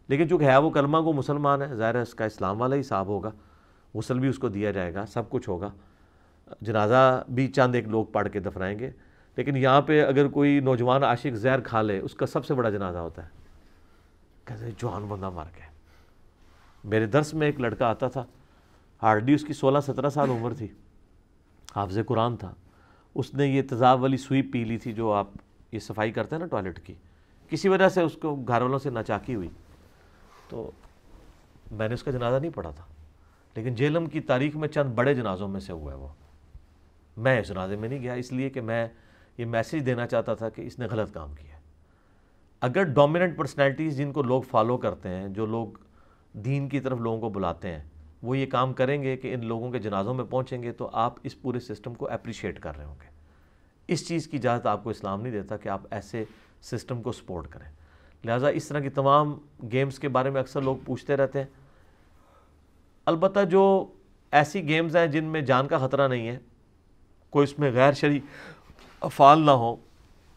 لیکن 0.07 0.29
چونکہ 0.29 0.45
ہے 0.45 0.57
وہ 0.57 0.69
کلمہ 0.69 0.97
کو 0.97 1.13
مسلمان 1.13 1.61
ہے 1.61 1.75
ظاہر 1.75 1.95
ہے 1.95 2.01
اس 2.01 2.13
کا 2.13 2.25
اسلام 2.25 2.61
والا 2.61 2.75
ہی 2.75 2.83
صاحب 2.83 3.07
ہوگا۔ 3.07 3.31
غسل 3.95 4.19
بھی 4.19 4.29
اس 4.29 4.39
کو 4.39 4.49
دیا 4.49 4.71
جائے 4.71 4.93
گا، 4.93 5.05
سب 5.05 5.29
کچھ 5.29 5.49
ہوگا۔ 5.49 5.69
جنازہ 6.61 7.23
بھی 7.29 7.47
چند 7.47 7.75
ایک 7.75 7.87
لوگ 7.87 8.05
پڑھ 8.05 8.29
کے 8.29 8.39
دفنائیں 8.39 8.79
گے۔ 8.79 8.91
لیکن 9.35 9.57
یہاں 9.57 9.81
پہ 9.81 10.05
اگر 10.05 10.27
کوئی 10.27 10.59
نوجوان 10.59 11.03
عاشق 11.03 11.35
زہر 11.35 11.59
کھا 11.59 11.81
لے، 11.81 11.99
اس 11.99 12.13
کا 12.13 12.25
سب 12.25 12.45
سے 12.45 12.53
بڑا 12.53 12.69
جنازہ 12.69 12.97
ہوتا 12.97 13.23
ہے۔ 13.23 13.29
کہتے 14.45 14.69
جوان 14.77 15.05
بندہ 15.05 15.29
مر 15.29 15.43
گیا۔ 15.55 15.74
میرے 16.85 17.05
درس 17.05 17.33
میں 17.33 17.47
ایک 17.47 17.59
لڑکا 17.59 17.87
آتا 17.87 18.07
تھا، 18.07 18.25
ہارڈی، 19.03 19.33
اس 19.33 19.43
کی 19.43 19.53
سولہ 19.53 19.79
سترہ 19.79 20.09
سال 20.09 20.29
عمر 20.29 20.53
تھی۔ 20.53 20.67
حافظ 21.75 21.97
قرآن 22.07 22.37
تھا۔ 22.37 22.53
اس 23.15 23.33
نے 23.33 23.47
یہ 23.47 23.61
تضاب 23.69 24.01
والی 24.01 24.17
سوئی 24.17 24.41
پی 24.41 24.63
لی 24.63 24.77
تھی 24.77 24.93
جو 24.93 25.11
آپ 25.11 25.27
یہ 25.71 25.79
صفائی 25.79 26.11
کرتے 26.11 26.35
ہیں 26.35 26.39
نا 26.39 26.45
ٹوائلٹ 26.45 26.79
کی۔ 26.79 26.93
کسی 27.49 27.69
وجہ 27.69 27.89
سے 27.89 28.01
اس 28.01 28.13
کو 28.21 28.35
گھر 28.35 28.61
والوں 28.61 28.79
سے 28.79 28.89
ناچاکی 28.89 29.35
ہوئی۔ 29.35 29.49
تو 30.49 30.71
میں 31.71 31.87
نے 31.87 31.93
اس 31.93 32.03
کا 32.03 32.11
جنازہ 32.11 32.39
نہیں 32.39 32.51
پڑھا 32.51 32.69
تھا۔ 32.69 32.85
لیکن 33.55 33.75
جیلم 33.75 34.05
کی 34.05 34.19
تاریخ 34.19 34.55
میں 34.55 34.67
چند 34.67 34.93
بڑے 34.93 35.13
جنازوں 35.13 35.47
میں 35.47 35.59
سے 35.59 35.73
ہوا 35.73 35.91
ہے 35.93 35.97
وہ۔ 35.97 36.07
میں 37.17 37.39
اس 37.39 37.47
جنازے 37.47 37.75
میں 37.75 37.89
نہیں 37.89 38.01
گیا، 38.01 38.13
اس 38.13 38.31
لیے 38.31 38.49
کہ 38.49 38.61
میں 38.61 38.87
یہ 39.37 39.45
میسیج 39.45 39.85
دینا 39.85 40.07
چاہتا 40.07 40.33
تھا 40.33 40.49
کہ 40.49 40.61
اس 40.61 40.79
نے 40.79 40.85
غلط 40.85 41.13
کام 41.13 41.33
کیا 41.33 41.55
اگر 42.61 42.83
ڈومیننٹ 42.83 43.37
پرسنالٹیز 43.37 43.97
جن 43.97 44.11
کو 44.11 44.21
لوگ 44.23 44.41
فالو 44.41 44.77
کرتے 44.77 45.09
ہیں، 45.09 45.27
جو 45.27 45.45
لوگ 45.45 45.67
دین 46.35 46.69
کی 46.69 46.79
طرف 46.79 46.99
لوگوں 46.99 47.19
کو 47.19 47.29
بلاتے 47.29 47.71
ہیں۔ 47.71 47.83
وہ 48.23 48.37
یہ 48.37 48.45
کام 48.45 48.73
کریں 48.73 49.03
گے 49.03 49.17
کہ 49.17 49.33
ان 49.33 49.45
لوگوں 49.45 49.71
کے 49.71 49.79
جنازوں 49.79 50.13
میں 50.13 50.25
پہنچیں 50.25 50.63
گے 50.63 50.71
تو 50.71 50.89
آپ 50.93 51.13
اس 51.23 51.41
پورے 51.41 51.59
سسٹم 51.59 51.93
کو 51.93 52.07
اپریشیٹ 52.07 52.59
کر 52.59 52.77
رہے 52.77 52.85
ہوں 52.85 52.95
گے۔ 53.01 53.09
اس 53.87 54.07
چیز 54.07 54.27
کی 54.27 54.37
اجازت 54.37 54.65
آپ 54.65 54.83
کو 54.83 54.89
اسلام 54.89 55.21
نہیں 55.21 55.33
دیتا 55.33 55.57
کہ 55.57 55.69
آپ 55.69 55.81
ایسے 55.91 56.23
سسٹم 56.61 57.01
کو 57.01 57.11
سپورٹ 57.11 57.47
کریں۔ 57.47 57.71
لہٰذا 58.25 58.47
اس 58.47 58.67
طرح 58.67 58.79
کی 58.79 58.89
تمام 58.89 59.37
گیمز 59.71 59.99
کے 59.99 60.09
بارے 60.09 60.29
میں 60.29 60.41
اکثر 60.41 60.61
لوگ 60.61 60.75
پوچھتے 60.85 61.17
رہتے 61.17 61.39
ہیں۔ 61.39 61.47
البتہ 63.05 63.39
جو 63.49 63.91
ایسی 64.31 64.67
گیمز 64.67 64.95
ہیں 64.95 65.07
جن 65.07 65.23
میں 65.23 65.41
جان 65.41 65.67
کا 65.67 65.77
خطرہ 65.77 66.07
نہیں 66.07 66.27
ہے، 66.27 66.39
کوئی 67.29 67.43
اس 67.43 67.59
میں 67.59 67.71
غیر 67.71 67.91
شرعی 67.91 68.19
افعال 69.01 69.41
نہ 69.41 69.51
ہو، 69.51 69.75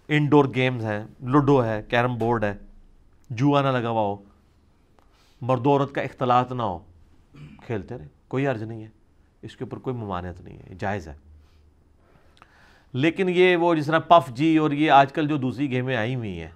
انڈور 0.09 0.45
گیمز 0.55 0.85
ہیں، 0.85 1.05
لوڈو 1.21 1.64
ہے، 1.64 1.83
کیرم 1.88 2.19
بورڈ 2.19 2.45
ہے، 2.45 2.55
جوا 3.31 3.62
نہ 3.62 3.69
لگا 3.69 3.88
ہوا 3.88 4.02
ہو 4.02 4.28
مرد 5.40 5.66
و 5.66 5.71
عورت 5.71 5.92
کا 5.92 6.00
اختلاط 6.00 6.52
نہ 6.52 6.62
ہو۔ 6.62 6.78
کھیلتے 7.66 7.99
رہے، 7.99 8.07
کوئی 8.28 8.47
عرض 8.47 8.62
نہیں 8.62 8.83
ہے۔ 8.83 8.88
اس 9.42 9.57
کے 9.57 9.64
اوپر 9.64 9.78
کوئی 9.78 9.97
ممانعت 9.97 10.40
نہیں 10.40 10.59
ہے، 10.59 10.75
جائز 10.78 11.09
ہے۔ 11.09 11.14
لیکن 12.92 13.28
یہ 13.28 13.57
وہ 13.57 13.75
جس 13.75 13.87
طرح 13.87 13.99
پف 13.99 14.28
جی 14.28 14.57
اور 14.57 14.71
یہ 14.71 14.90
آج 14.90 15.12
کل 15.12 15.28
جو 15.28 15.37
دوسری 15.37 15.71
گیمیں 15.71 15.97
آئی 15.97 16.14
ہوئی 16.14 16.40
ہیں، 16.40 16.50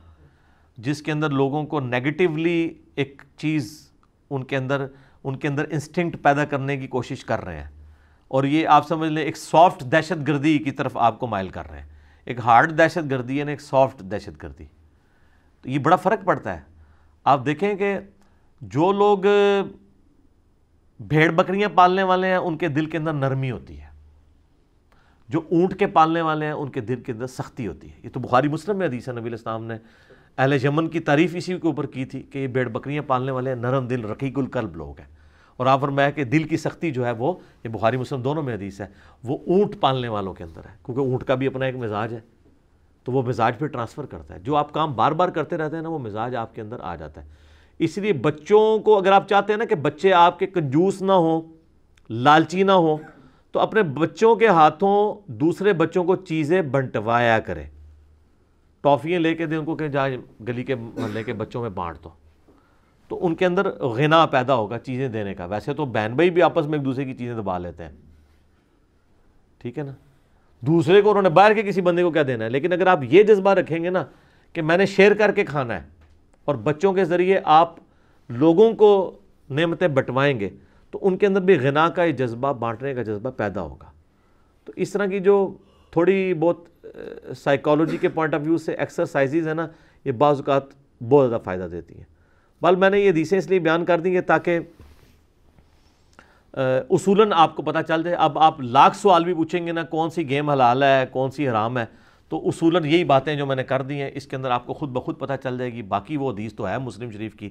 جس 0.78 1.02
کے 1.02 1.12
اندر 1.12 1.30
لوگوں 1.30 1.64
کو 1.64 1.80
نیگیٹیولی 1.80 2.74
ایک 2.94 3.22
چیز 3.36 3.90
ان 4.30 4.44
کے 4.44 4.56
اندر، 4.56 4.86
ان 5.24 5.36
کے 5.36 5.48
اندر 5.48 5.64
انسٹنکٹ 5.70 6.22
پیدا 6.22 6.44
کرنے 6.44 6.76
کی 6.76 6.86
کوشش 6.86 7.24
کر 7.24 7.44
رہے 7.44 7.60
ہیں۔ 7.60 7.70
اور 8.28 8.44
یہ 8.44 8.68
آپ 8.68 8.88
سمجھ 8.88 9.10
لیں، 9.10 9.22
ایک 9.22 9.36
سافٹ 9.36 9.80
دہشت 9.80 10.28
گردی 10.28 10.58
کی 10.58 10.70
طرف 10.70 10.96
آپ 10.96 11.20
کو 11.20 11.26
مائل 11.26 11.48
کر 11.48 11.70
رہے 11.70 11.80
ہیں۔ 11.80 11.88
ایک 12.24 12.38
ہارڈ 12.38 12.78
دہشت 12.78 13.10
گردی 13.10 13.38
ہے 13.38 13.44
نا 13.44 13.50
ایک 13.50 13.60
سافٹ 13.60 14.00
دہشت 14.00 14.42
گردی۔ 14.42 14.64
تو 15.62 15.70
یہ 15.70 15.78
بڑا 15.78 15.96
فرق 15.96 16.24
پڑتا 16.24 16.54
ہے۔ 16.54 16.60
آپ 17.24 17.46
دیکھیں 17.46 17.74
کہ 17.74 17.98
جو 18.62 18.92
لوگ 18.92 19.18
بھیڑ 21.00 21.32
بکریاں 21.32 21.68
پالنے 21.74 22.02
والے 22.02 22.26
ہیں، 22.26 22.36
ان 22.36 22.58
کے 22.58 22.68
دل 22.68 22.86
کے 22.86 22.98
اندر 22.98 23.12
نرمی 23.12 23.50
ہوتی 23.50 23.80
ہے۔ 23.80 23.86
جو 25.28 25.40
اونٹ 25.50 25.78
کے 25.78 25.86
پالنے 25.86 26.20
والے 26.20 26.44
ہیں، 26.44 26.52
ان 26.52 26.70
کے 26.70 26.80
دل 26.80 27.00
کے 27.00 27.12
اندر 27.12 27.26
سختی 27.26 27.66
ہوتی 27.66 27.90
ہے۔ 27.90 28.00
یہ 28.02 28.08
تو 28.12 28.20
بخاری 28.20 28.48
مسلم 28.48 28.78
میں 28.78 28.86
حدیث 28.86 29.08
ہے، 29.08 29.12
نبی 29.12 29.28
الاسلام 29.28 29.64
نے 29.64 29.74
اہل 30.38 30.64
یمن 30.64 30.88
کی 30.88 31.00
تعریف 31.00 31.34
اسی 31.36 31.58
کے 31.58 31.66
اوپر 31.66 31.86
کی 31.86 32.04
تھی 32.04 32.22
کہ 32.22 32.38
یہ 32.38 32.46
بھیڑ 32.46 32.68
بکریاں 32.68 33.02
پالنے 33.02 33.32
والے 33.32 33.50
ہیں، 33.50 33.56
نرم 33.56 33.86
دل، 33.86 34.04
رقیق 34.04 34.38
القلب 34.38 34.76
لوگ 34.76 35.00
ہیں۔ 35.00 35.08
اور 35.56 35.66
آپ 35.66 35.80
فرمایا 35.80 36.10
کہ 36.10 36.24
دل 36.24 36.42
کی 36.42 36.56
سختی 36.56 36.90
جو 36.90 37.06
ہے 37.06 37.10
وہ، 37.10 37.32
یہ 37.64 37.68
بخاری 37.68 37.96
مسلم 37.96 38.22
دونوں 38.22 38.42
میں 38.42 38.54
حدیث 38.54 38.80
ہے، 38.80 38.86
وہ 39.24 39.38
اونٹ 39.46 39.80
پالنے 39.80 40.08
والوں 40.08 40.34
کے 40.34 40.44
اندر 40.44 40.60
ہے۔ 40.70 40.76
کیونکہ 40.84 41.00
اونٹ 41.00 41.24
کا 41.24 41.34
بھی 41.34 41.46
اپنا 41.46 41.64
ایک 41.64 41.76
مزاج 41.76 42.14
ہے، 42.14 42.20
تو 43.04 43.12
وہ 43.12 43.22
مزاج 43.22 43.58
پھر 43.58 43.66
ٹرانسفر 43.66 44.06
کرتا 44.06 44.34
ہے۔ 44.34 44.40
جو 44.40 44.56
آپ 44.56 44.72
کام 44.72 44.92
بار 44.94 45.12
بار 45.12 45.28
کرتے 45.28 45.56
رہتے 45.56 45.76
ہیں 45.76 45.82
نا، 45.82 45.88
وہ 45.88 45.98
مزاج 45.98 46.36
آپ 46.36 46.54
کے 46.54 46.60
اندر 46.60 46.76
آ 46.80 46.96
جاتا 46.96 47.24
ہے۔ 47.24 47.41
اس 47.84 47.98
لیے 47.98 48.12
بچوں 48.12 48.78
کو 48.78 48.98
اگر 48.98 49.12
آپ 49.12 49.28
چاہتے 49.28 49.52
ہیں 49.52 49.58
نا 49.58 49.64
کہ 49.64 49.74
بچے 49.74 50.12
آپ 50.12 50.38
کے 50.38 50.46
کنجوس 50.46 51.02
نہ 51.02 51.12
ہوں، 51.12 51.42
لالچی 52.10 52.62
نہ 52.62 52.72
ہوں، 52.72 52.96
تو 53.52 53.60
اپنے 53.60 53.82
بچوں 53.82 54.36
کے 54.36 54.48
ہاتھوں 54.48 55.20
دوسرے 55.32 55.72
بچوں 55.72 56.04
کو 56.04 56.16
چیزیں 56.16 56.62
بنٹوایا 56.62 57.40
کرے 57.40 57.64
ٹافیاں 58.80 59.20
لے 59.20 59.34
کے 59.34 59.46
دیں 59.46 59.56
ان 59.56 59.64
کو 59.64 59.76
کہ 59.76 59.88
جا 59.88 60.08
گلی 60.48 60.62
کے 60.62 60.74
محلے 60.74 61.22
کے 61.22 61.32
بچوں 61.32 61.62
میں 61.62 61.70
بانٹ 61.70 62.04
دو۔ 62.04 62.08
تو 63.08 63.26
ان 63.26 63.34
کے 63.34 63.46
اندر 63.46 63.70
غنا 63.70 64.26
پیدا 64.26 64.54
ہوگا 64.54 64.78
چیزیں 64.78 65.08
دینے 65.08 65.34
کا۔ 65.34 65.44
ویسے 65.44 65.74
تو 65.74 65.86
بہن 65.86 66.12
بھائی 66.14 66.30
بھی 66.30 66.42
آپس 66.42 66.66
میں 66.66 66.78
ایک 66.78 66.84
دوسرے 66.84 67.04
کی 67.04 67.14
چیزیں 67.14 67.34
دبا 67.34 67.58
لیتے 67.58 67.84
ہیں۔ 67.84 67.90
ٹھیک 69.58 69.78
ہے 69.78 69.82
نا؟ 69.82 69.92
دوسرے 70.60 71.02
کو 71.02 71.10
انہوں 71.10 71.22
نے 71.22 71.28
باہر 71.28 71.54
کے 71.54 71.62
کسی 71.62 71.80
بندے 71.80 72.02
کو 72.02 72.10
کیا 72.10 72.22
دینا 72.26 72.44
ہے؟ 72.44 72.50
لیکن 72.50 72.72
اگر 72.72 72.86
آپ 72.86 72.98
یہ 73.02 73.22
جذبہ 73.22 73.50
رکھیں 73.50 73.84
گے 73.84 73.90
نا 73.90 74.04
کہ 74.52 74.62
میں 74.62 74.76
نے 74.76 74.86
شیئر 74.86 75.14
کر 75.14 75.32
کے 75.32 75.44
کھانا 75.44 75.82
ہے 75.82 76.01
اور 76.44 76.54
بچوں 76.54 76.92
کے 76.92 77.04
ذریعے 77.04 77.40
آپ 77.44 77.74
لوگوں 78.28 78.72
کو 78.72 79.18
نعمتیں 79.50 79.88
بٹوائیں 79.88 80.40
گے، 80.40 80.48
تو 80.90 80.98
ان 81.02 81.16
کے 81.16 81.26
اندر 81.26 81.40
بھی 81.40 81.58
غنا 81.58 81.88
کا 81.88 82.04
یہ 82.04 82.12
جذبہ، 82.12 82.52
بانٹنے 82.52 82.94
کا 82.94 83.02
جذبہ 83.02 83.30
پیدا 83.30 83.62
ہوگا۔ 83.62 83.90
تو 84.64 84.72
اس 84.76 84.92
طرح 84.92 85.06
کی 85.06 85.20
جو 85.20 85.54
تھوڑی 85.90 86.34
بہت 86.34 86.86
سائیکالوجی 87.38 87.96
کے 87.96 88.08
پوائنٹ 88.08 88.34
آف 88.34 88.40
ویو 88.44 88.56
سے 88.58 88.72
ایکسرسائزز 88.72 89.46
ہیں 89.46 89.54
نا، 89.54 89.66
یہ 90.04 90.12
بعض 90.12 90.36
اوقات 90.36 90.62
بہت 91.08 91.28
زیادہ 91.28 91.42
فائدہ 91.42 91.68
دیتی 91.72 91.96
ہیں۔ 91.96 92.04
بل 92.62 92.76
میں 92.76 92.90
نے 92.90 93.00
یہ 93.00 93.10
حدیثیں 93.10 93.38
اس 93.38 93.50
لیے 93.50 93.58
بیان 93.58 93.84
کر 93.84 94.00
دیں 94.00 94.12
گے 94.12 94.20
تاکہ 94.20 94.58
اصولاً 96.90 97.32
آپ 97.34 97.56
کو 97.56 97.62
پتہ 97.62 97.78
چل 97.88 98.02
جائے۔ 98.02 98.16
اب 98.16 98.38
آپ 98.38 98.60
لاکھ 98.60 98.96
سوال 98.96 99.24
بھی 99.24 99.34
پوچھیں 99.34 99.66
گے 99.66 99.72
نا، 99.72 99.82
کون 99.82 100.10
سی 100.10 100.28
گیم 100.28 100.50
حلال 100.50 100.82
ہے، 100.82 101.04
کون 101.10 101.30
سی 101.30 101.48
حرام 101.48 101.78
ہے؟ 101.78 101.84
تو 102.32 102.48
اصولاً 102.48 102.84
یہی 102.84 103.04
باتیں 103.04 103.36
جو 103.36 103.46
میں 103.46 103.56
نے 103.56 103.64
کر 103.64 103.82
دی 103.82 104.02
ہیں، 104.02 104.10
اس 104.14 104.26
کے 104.26 104.36
اندر 104.36 104.50
آپ 104.50 104.66
کو 104.66 104.74
خود 104.74 104.88
بخود 104.88 105.18
پتہ 105.18 105.32
چل 105.42 105.58
جائے 105.58 105.72
گی، 105.72 105.82
باقی 105.82 106.16
وہ 106.16 106.32
حدیث 106.32 106.54
تو 106.54 106.68
ہے 106.68 106.78
مسلم 106.78 107.10
شریف 107.10 107.34
کی۔ 107.34 107.50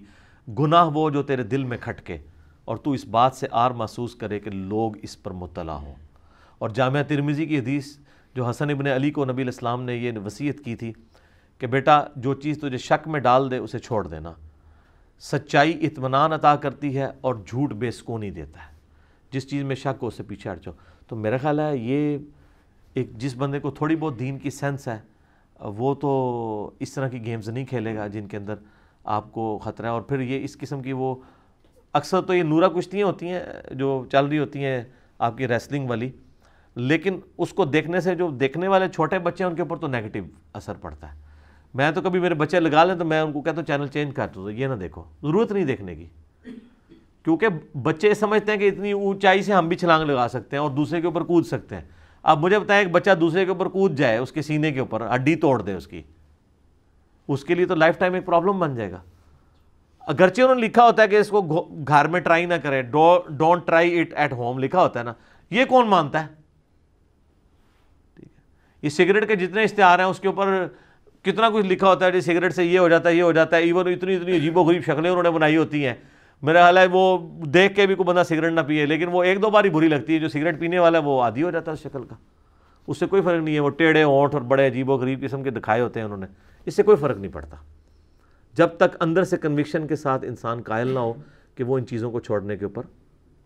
گناہ 0.59 0.85
وہ 0.93 1.09
جو 1.09 1.23
تیرے 1.23 1.43
دل 1.43 1.63
میں 1.63 1.77
کھٹکے 1.81 2.17
اور 2.65 2.77
تو 2.77 2.91
اس 2.91 3.05
بات 3.05 3.35
سے 3.35 3.47
آر 3.51 3.71
محسوس 3.71 4.15
کرے 4.15 4.39
کہ 4.39 4.51
لوگ 4.51 4.91
اس 5.01 5.23
پر 5.23 5.31
مطلع 5.31 5.71
ہوں۔ 5.71 5.95
اور 6.57 6.69
جامعہ 6.69 7.03
ترمیزی 7.03 7.45
کی 7.45 7.59
حدیث 7.59 7.97
جو 8.35 8.49
حسن 8.49 8.69
ابن 8.69 8.87
علی 8.87 9.11
کو 9.11 9.25
نبی 9.25 9.41
الاسلام 9.41 9.83
نے 9.83 9.95
یہ 9.95 10.11
وصیت 10.25 10.65
کی 10.65 10.75
تھی 10.75 10.93
کہ 11.57 11.67
بیٹا، 11.67 12.03
جو 12.15 12.33
چیز 12.33 12.57
تجھے 12.57 12.77
شک 12.77 13.07
میں 13.07 13.19
ڈال 13.19 13.51
دے، 13.51 13.57
اسے 13.57 13.79
چھوڑ 13.79 14.07
دینا۔ 14.07 14.33
سچائی 15.19 15.85
اطمینان 15.85 16.33
عطا 16.33 16.55
کرتی 16.55 16.97
ہے 16.97 17.07
اور 17.21 17.35
جھوٹ 17.47 17.73
بے 17.73 17.91
سکونی 17.91 18.31
دیتا 18.31 18.59
ہے۔ 18.59 18.73
جس 19.31 19.49
چیز 19.49 19.63
میں 19.63 19.75
شک 19.75 19.99
ہو، 20.01 20.07
اسے 20.07 20.23
پیچھے 20.23 20.51
ہٹ 20.51 20.63
جاؤ۔ 20.63 20.73
تو 21.07 21.15
میرا 21.15 21.37
خیال 21.37 21.59
ہے 21.59 21.77
یہ 21.77 22.17
ایک 22.93 23.17
جس 23.17 23.35
بندے 23.37 23.59
کو 23.59 23.71
تھوڑی 23.71 23.95
بہت 23.95 24.19
دین 24.19 24.39
کی 24.39 24.49
سینس 24.49 24.87
ہے، 24.87 24.99
وہ 25.59 25.93
تو 25.93 26.71
اس 26.79 26.93
طرح 26.93 27.07
کی 27.07 27.25
گیمز 27.25 27.49
نہیں 27.49 27.65
کھیلے 27.65 27.95
گا 27.95 28.07
جن 28.07 28.27
کے 28.27 28.37
اندر 28.37 28.53
آپ 29.03 29.31
کو 29.31 29.59
خطرہ 29.63 29.85
ہے۔ 29.85 29.91
اور 29.91 30.01
پھر 30.01 30.19
یہ 30.19 30.43
اس 30.43 30.57
قسم 30.57 30.81
کی 30.81 30.93
وہ 30.93 31.15
اکثر 31.93 32.21
تو 32.21 32.33
یہ 32.33 32.43
نورا 32.43 32.67
کشتیاں 32.67 33.07
ہوتی 33.07 33.27
ہیں 33.27 33.39
جو 33.71 34.05
چل 34.11 34.25
رہی 34.25 34.39
ہوتی 34.39 34.65
ہیں 34.65 34.83
آپ 35.19 35.37
کی 35.37 35.47
ریسلنگ 35.47 35.89
والی، 35.89 36.09
لیکن 36.75 37.19
اس 37.37 37.53
کو 37.53 37.65
دیکھنے 37.65 37.99
سے 37.99 38.15
جو 38.15 38.29
دیکھنے 38.29 38.67
والے 38.67 38.89
چھوٹے 38.89 39.19
بچے 39.19 39.43
ہیں 39.43 39.49
ان 39.49 39.55
کے 39.55 39.61
اوپر 39.61 39.77
تو 39.77 39.87
نیگیٹو 39.87 40.19
اثر 40.53 40.73
پڑتا 40.73 41.15
ہے۔ 41.15 41.19
میں 41.73 41.91
تو 41.91 42.01
کبھی 42.01 42.19
میرے 42.19 42.33
بچے 42.33 42.59
لگا 42.59 42.83
لیں 42.83 42.95
تو 42.95 43.05
میں 43.05 43.21
ان 43.21 43.31
کو 43.31 43.41
کہتا 43.41 43.57
ہوں 43.57 43.65
چینل 43.65 43.87
چینج 43.87 44.15
کر 44.15 44.27
دو 44.35 44.49
یہ 44.49 44.67
نہ 44.67 44.73
دیکھو، 44.73 45.03
ضرورت 45.21 45.51
نہیں 45.51 45.65
دیکھنے 45.65 45.95
کی۔ 45.95 46.05
کیونکہ 47.23 47.47
بچے 47.77 48.13
سمجھتے 48.13 48.51
ہیں 48.51 48.59
کہ 48.59 48.67
اتنی 48.67 48.91
اونچائی 48.91 49.41
سے 49.41 49.53
ہم 49.53 49.67
بھی 49.67 49.77
چھلانگ 49.77 50.09
لگا 50.09 50.27
سکتے 50.27 50.55
ہیں 50.55 50.63
اور 50.63 50.71
دوسرے 50.71 51.01
کے 51.01 51.07
اوپر 51.07 51.23
کود 51.23 51.45
سکتے 51.45 51.75
ہیں۔ 51.75 51.83
اب 52.23 52.39
مجھے 52.39 52.59
بتائیں 52.59 52.81
ایک 52.81 52.91
بچہ 52.91 53.11
دوسرے 53.19 53.45
کے 53.45 53.51
اوپر 53.51 53.67
کود 53.69 53.97
جائے، 53.97 54.17
اس 54.17 54.31
کے 54.31 54.41
سینے 54.41 54.71
کے 54.71 54.79
اوپر، 54.79 55.07
ہڈی 55.15 55.35
توڑ 55.35 55.61
دے 55.61 55.73
اس 55.73 55.87
کی، 55.87 56.01
اس 57.27 57.43
کے 57.43 57.55
لیے 57.55 57.65
تو 57.65 57.75
لائف 57.75 57.97
ٹائم 57.97 58.13
ایک 58.13 58.25
پرابلم 58.25 58.59
بن 58.59 58.75
جائے 58.75 58.91
گا۔ 58.91 59.01
اگرچہ 60.01 60.41
انہوں 60.41 60.55
نے 60.55 60.61
لکھا 60.61 60.85
ہوتا 60.85 61.03
ہے 61.03 61.07
کہ 61.07 61.15
اس 61.15 61.29
کو 61.29 61.41
گھر 61.87 62.07
میں 62.07 62.19
ٹرائی 62.19 62.45
نہ 62.45 62.53
کرے 62.63 62.81
don't 62.81 63.65
try 63.65 63.99
it 63.99 64.13
at 64.13 64.33
home 64.33 64.59
لکھا 64.59 64.81
ہوتا 64.81 64.99
ہے 64.99 65.03
نا، 65.03 65.13
یہ 65.51 65.65
کون 65.65 65.87
مانتا 65.89 66.21
ہے؟ 66.21 66.27
ٹھیک 68.15 68.27
ہے۔ 68.27 68.41
یہ 68.83 68.89
سگریٹ 68.89 69.27
کے 69.27 69.35
جتنے 69.35 69.63
اشتہار 69.63 69.99
ہیں، 69.99 70.05
اس 70.05 70.19
کے 70.19 70.27
اوپر 70.27 70.65
کتنا 71.25 71.49
کچھ 71.49 71.65
لکھا 71.65 71.87
ہوتا 71.87 72.05
ہے 72.05 72.11
جی 72.11 72.21
سگریٹ 72.21 72.55
سے 72.55 72.63
یہ 72.65 72.79
ہو 72.79 72.87
جاتا 72.89 73.09
ہے، 73.09 73.15
یہ 73.15 73.23
ہو 73.23 73.31
جاتا 73.31 73.57
ہے 73.57 73.61
ایون 73.61 73.87
اتنی 73.87 74.15
اتنی 74.15 74.35
عجیب 74.37 74.57
و 74.57 74.63
غریب 74.63 74.81
شکلیں 74.81 75.09
انہوں 75.09 75.23
نے 75.23 75.31
بنائی 75.31 75.57
ہوتی 75.57 75.85
ہیں۔ 75.85 75.93
میرا 76.41 76.61
حال 76.61 76.77
ہے 76.77 76.85
وہ 76.91 77.17
دیکھ 77.45 77.75
کے 77.75 77.87
بھی 77.87 77.95
کوئی 77.95 78.07
بندہ 78.07 78.23
سگریٹ 78.23 78.53
نہ 78.53 78.61
پیے 78.61 78.85
لیکن 78.85 79.07
وہ 79.07 79.23
ایک 79.23 79.41
دو 79.41 79.49
بار 79.49 79.63
ہی 79.63 79.69
بری 79.69 79.87
لگتی 79.87 80.13
ہے 80.13 80.19
جو 80.19 80.29
سگریٹ 80.29 80.59
پینے 80.59 80.79
والا 80.79 80.97
ہے 80.97 81.03
وہ 81.03 81.21
عادی 81.21 81.43
ہو 81.43 81.51
جاتا 81.51 81.71
ہے 81.71 81.73
اس 81.73 81.81
شکل 81.81 82.03
کا۔ 82.03 82.15
اس 82.87 82.97
سے 82.97 83.05
کوئی 83.05 83.21
فرق 83.21 83.43
نہیں 83.43 83.55
ہے 83.55 83.59
وہ 83.59 83.69
ٹیڑھے 83.69 84.03
ہونٹ 84.03 84.33
اور 84.33 84.41
بڑے 84.41 84.67
عجیب 84.67 84.89
و 84.89 84.95
غریب 84.95 85.23
قسم 85.23 85.43
کے 85.43 85.49
دکھائے 85.49 85.81
ہوتے 85.81 85.99
ہیں 85.99 86.05
انہوں 86.05 86.19
نے۔ 86.19 86.25
اس 86.65 86.75
سے 86.75 86.83
کوئی 86.83 86.97
فرق 86.97 87.17
نہیں 87.17 87.31
پڑتا۔ 87.31 87.55
جب 88.53 88.67
تک 88.67 88.97
اندر 88.99 89.23
سے 89.23 89.37
کنوکشن 89.37 89.87
کے 89.87 89.95
ساتھ 89.95 90.25
انسان 90.25 90.61
قائل 90.61 90.87
نہ 90.87 90.99
ہو 90.99 91.13
کہ 91.55 91.63
وہ 91.63 91.77
ان 91.77 91.85
چیزوں 91.85 92.11
کو 92.11 92.19
چھوڑنے 92.19 92.57
کے 92.57 92.65
اوپر 92.65 92.83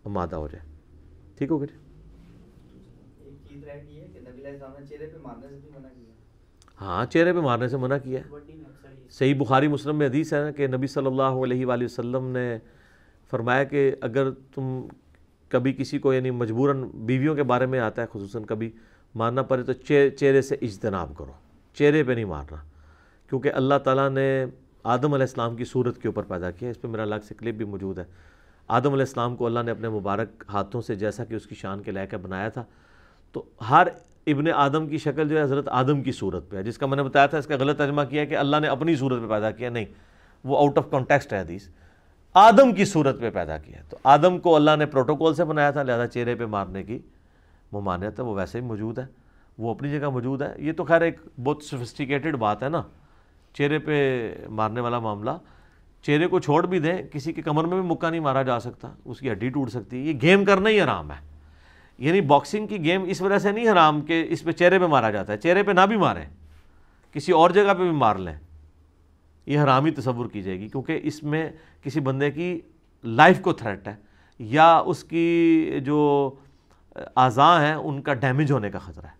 آمادہ 0.04 0.36
ہو 0.36 0.48
جائے۔ 0.48 0.66
ٹھیک 1.38 1.50
ہو 1.50 1.60
گیا 1.60 1.78
ہاں 6.80 7.06
چہرے 7.06 7.32
پہ 7.32 7.38
مارنے 7.38 7.68
سے 7.68 7.76
منع 7.76 7.98
کیا 7.98 8.20
ہے۔ 8.20 8.28
صحیح 9.10 9.34
بخاری 9.34 9.68
مسلم 9.68 9.98
میں 9.98 10.06
حدیث 10.06 10.32
ہے 10.32 10.52
کہ 10.52 10.66
نبی 10.66 10.86
صلی 10.86 11.06
اللہ 11.06 11.22
علیہ 11.22 11.66
وآلہ 11.66 11.84
وسلم 11.84 12.26
نے 12.26 12.58
فرمایا 13.30 13.64
کہ 13.64 13.92
اگر 14.00 14.30
تم 14.30 14.86
کبھی 15.48 15.72
کسی 15.72 15.98
کو 15.98 16.14
یعنی 16.14 16.30
مجبوراً 16.30 16.84
بیویوں 16.94 17.34
کے 17.34 17.42
بارے 17.42 17.66
میں 17.66 17.78
آتا 17.78 18.02
ہے، 18.02 18.06
خصوصاً 18.12 18.44
کبھی 18.44 18.70
مارنا 19.14 19.42
پڑے 19.42 19.62
تو 19.62 19.72
چہرے 20.16 20.42
سے 20.42 20.56
اجتناب 20.62 21.12
کرو۔ 21.18 21.32
چہرے 21.74 22.04
پہ 22.04 22.12
نہیں 22.12 22.24
مارنا۔ 22.24 22.56
کیونکہ 23.28 23.52
اللہ 23.52 23.74
تعالیٰ 23.84 24.10
نے 24.10 24.44
آدم 24.84 25.14
علیہ 25.14 25.24
السلام 25.24 25.56
کی 25.56 25.64
صورت 25.64 25.98
کے 25.98 26.08
اوپر 26.08 26.22
پیدا 26.22 26.50
کیا 26.50 26.70
اس 26.70 26.80
پہ 26.80 26.88
میرا 26.88 27.02
الگ 27.02 27.14
سے 27.28 27.34
کلپ 27.34 27.54
بھی 27.54 27.64
موجود 27.64 27.98
ہے۔ 27.98 28.04
آدم 28.68 28.92
علیہ 28.92 29.02
السلام 29.02 29.36
کو 29.36 29.46
اللہ 29.46 29.60
نے 29.60 29.70
اپنے 29.70 29.88
مبارک 29.88 30.44
ہاتھوں 30.52 30.80
سے 30.80 30.94
جیسا 30.94 31.24
کہ 31.24 31.34
اس 31.34 31.46
کی 31.46 31.54
شان 31.54 31.82
کے 31.82 31.90
لے 31.90 32.06
کے 32.06 32.16
بنایا 32.16 32.48
تھا۔ 32.48 32.64
تو 33.32 33.44
ہر 33.70 33.86
ابن 34.26 34.44
آدم 34.54 34.86
کی 34.86 34.98
شکل 34.98 35.28
جو 35.28 35.38
ہے، 35.38 35.42
حضرت 35.42 35.68
آدم 35.68 36.02
کی 36.02 36.12
صورت 36.12 36.50
پہ 36.50 36.56
ہے۔ 36.56 36.62
جس 36.62 36.78
کا 36.78 36.86
میں 36.86 36.96
نے 36.96 37.02
بتایا 37.02 37.26
تھا، 37.26 37.38
اس 37.38 37.46
کا 37.46 37.56
غلط 37.60 37.78
ترجمہ 37.78 38.02
کیا 38.10 38.24
کہ 38.24 38.36
اللہ 38.36 38.56
نے 38.56 38.68
اپنی 38.68 38.96
صورت 38.96 39.22
پہ 39.22 39.28
پیدا 39.28 39.50
کیا۔ 39.50 39.70
نہیں، 39.70 39.84
وہ 40.44 40.58
آؤٹ 40.58 40.78
آف 40.78 40.90
کانٹیکسٹ 40.90 41.32
ہے 41.32 41.40
حدیث۔ 41.40 41.68
آدم 42.38 42.74
کی 42.74 42.84
صورت 42.84 43.20
پہ 43.20 43.30
پیدا 43.30 43.58
کیا 43.58 43.82
تو 43.88 43.96
آدم 44.04 44.38
کو 44.38 44.56
اللہ 44.56 44.70
نے 44.78 44.86
پروٹوکول 44.86 45.34
سے 45.34 45.44
بنایا 45.44 45.70
تھا، 45.70 45.82
لہذا 45.82 46.06
چہرے 46.06 46.34
پہ 46.34 46.46
مارنے 46.46 46.82
کی 46.82 46.98
ممانعت 47.72 48.20
ہے، 48.20 48.24
وہ 48.24 48.34
ویسے 48.34 48.60
ہی 48.60 48.64
موجود 48.64 48.98
ہے، 48.98 49.06
وہ 49.58 49.74
اپنی 49.74 49.90
جگہ 49.90 50.08
موجود 50.08 50.42
ہے۔ 50.42 50.54
یہ 50.58 50.72
تو 50.72 50.84
خیر 50.84 51.00
ایک 51.00 51.20
بہت 51.44 51.62
سفسٹیکیٹڈ 51.62 52.36
بات 52.36 52.62
ہے 52.62 52.68
نا۔ 52.68 52.82
چہرے 53.54 53.78
پہ 53.78 54.34
مارنے 54.48 54.80
والا 54.80 54.98
معاملہ۔ 54.98 55.30
چہرے 56.02 56.26
کو 56.26 56.40
چھوڑ 56.40 56.66
بھی 56.66 56.78
دیں، 56.78 56.98
کسی 57.12 57.32
کے 57.32 57.42
کمر 57.42 57.64
میں 57.64 57.80
بھی 57.80 57.90
مکہ 57.90 58.10
نہیں 58.10 58.20
مارا 58.20 58.42
جا 58.42 58.60
سکتا، 58.60 58.88
اس 59.04 59.20
کی 59.20 59.32
ہڈی 59.32 59.48
ٹوٹ 59.48 59.70
سکتی 59.70 59.96
ہے۔ 59.96 60.12
یہ 60.12 60.18
گیم 60.22 60.44
کرنا 60.44 60.70
ہی 60.70 60.80
آرام 60.80 61.10
ہے۔ 61.10 61.28
یعنی 61.98 62.20
باکسنگ 62.20 62.66
کی 62.66 62.84
گیم 62.84 63.04
اس 63.08 63.22
وجہ 63.22 63.38
سے 63.38 63.52
نہیں 63.52 63.68
حرام 63.68 64.00
کہ 64.00 64.26
اس 64.28 64.44
پہ 64.44 64.52
چہرے 64.52 64.78
پہ 64.78 64.86
مارا 64.86 65.10
جاتا 65.10 65.32
ہے، 65.32 65.38
چہرے 65.38 65.62
پہ 65.62 65.70
نہ 65.70 65.86
بھی 65.88 65.96
ماریں، 65.96 66.26
کسی 67.12 67.32
اور 67.32 67.50
جگہ 67.50 67.74
پہ 67.78 67.82
بھی 67.82 67.90
مار 67.90 68.16
لیں۔ 68.16 68.45
یہ 69.46 69.58
حرامی 69.58 69.90
تصور 69.90 70.26
کی 70.26 70.42
جائے 70.42 70.58
گی 70.60 70.68
کیونکہ 70.68 71.00
اس 71.02 71.22
میں 71.22 71.48
کسی 71.82 72.00
بندے 72.00 72.30
کی 72.30 72.58
لائف 73.04 73.40
کو 73.40 73.52
تھریٹ 73.52 73.88
ہے 73.88 73.94
یا 74.40 74.76
اس 74.76 75.02
کی 75.04 75.80
جو 75.84 76.30
اعضاء 76.96 77.58
ہیں 77.60 77.74
ان 77.74 78.00
کا 78.02 78.14
ڈیمیج 78.14 78.52
ہونے 78.52 78.70
کا 78.70 78.78
خطرہ 78.78 79.06
ہے۔ 79.06 79.14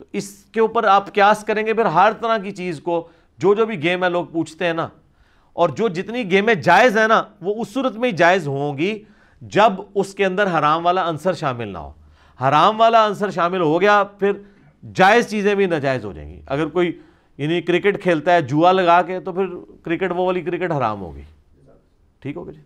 تو 0.00 0.04
اس 0.12 0.32
کے 0.52 0.60
اوپر 0.60 0.84
آپ 0.84 1.12
کیاس 1.14 1.44
کریں 1.44 1.64
گے 1.66 1.74
پھر 1.74 1.84
ہر 1.86 2.12
طرح 2.20 2.36
کی 2.38 2.50
چیز 2.50 2.80
کو، 2.80 3.06
جو 3.38 3.54
جو 3.54 3.66
بھی 3.66 3.82
گیم 3.82 4.04
ہے 4.04 4.08
لوگ 4.10 4.26
پوچھتے 4.32 4.66
ہیں 4.66 4.72
نا، 4.72 4.88
اور 5.52 5.68
جو 5.68 5.88
جتنی 5.88 6.30
گیمیں 6.30 6.54
جائز 6.54 6.96
ہیں 6.98 7.06
نا، 7.08 7.22
وہ 7.42 7.54
اس 7.60 7.68
صورت 7.68 7.96
میں 7.96 8.08
ہی 8.08 8.16
جائز 8.16 8.48
ہوں 8.48 8.78
گی 8.78 8.98
جب 9.42 9.72
اس 9.94 10.14
کے 10.14 10.24
اندر 10.26 10.46
حرام 10.48 10.86
والا 10.86 11.08
عنصر 11.08 11.32
شامل 11.32 11.68
نہ 11.68 11.78
ہو۔ 11.78 11.92
حرام 12.40 12.80
والا 12.80 13.06
عنصر 13.06 13.30
شامل 13.30 13.60
ہو 13.60 13.80
گیا، 13.80 14.02
پھر 14.18 14.32
جائز 14.94 15.28
چیزیں 15.30 15.54
بھی 15.54 15.66
ناجائز 15.66 16.04
ہو 16.04 16.12
جائیں 16.12 16.30
گی۔ 16.32 16.40
اگر 16.46 16.66
کوئی 16.68 16.92
یعنی 17.42 17.60
کرکٹ 17.60 18.02
کھیلتا 18.02 18.32
ہے، 18.32 18.42
جوا 18.42 18.72
لگا 18.72 19.02
کے 19.02 19.20
تو 19.20 19.32
پھر 19.32 19.46
کرکٹ 19.82 20.12
وہ 20.16 20.24
والی 20.24 20.42
کرکٹ 20.42 20.72
حرام 20.72 21.00
ہوگی۔ 21.00 21.22
ٹھیک 22.20 22.36
ہوگا 22.36 22.52
جی؟ 22.52 22.60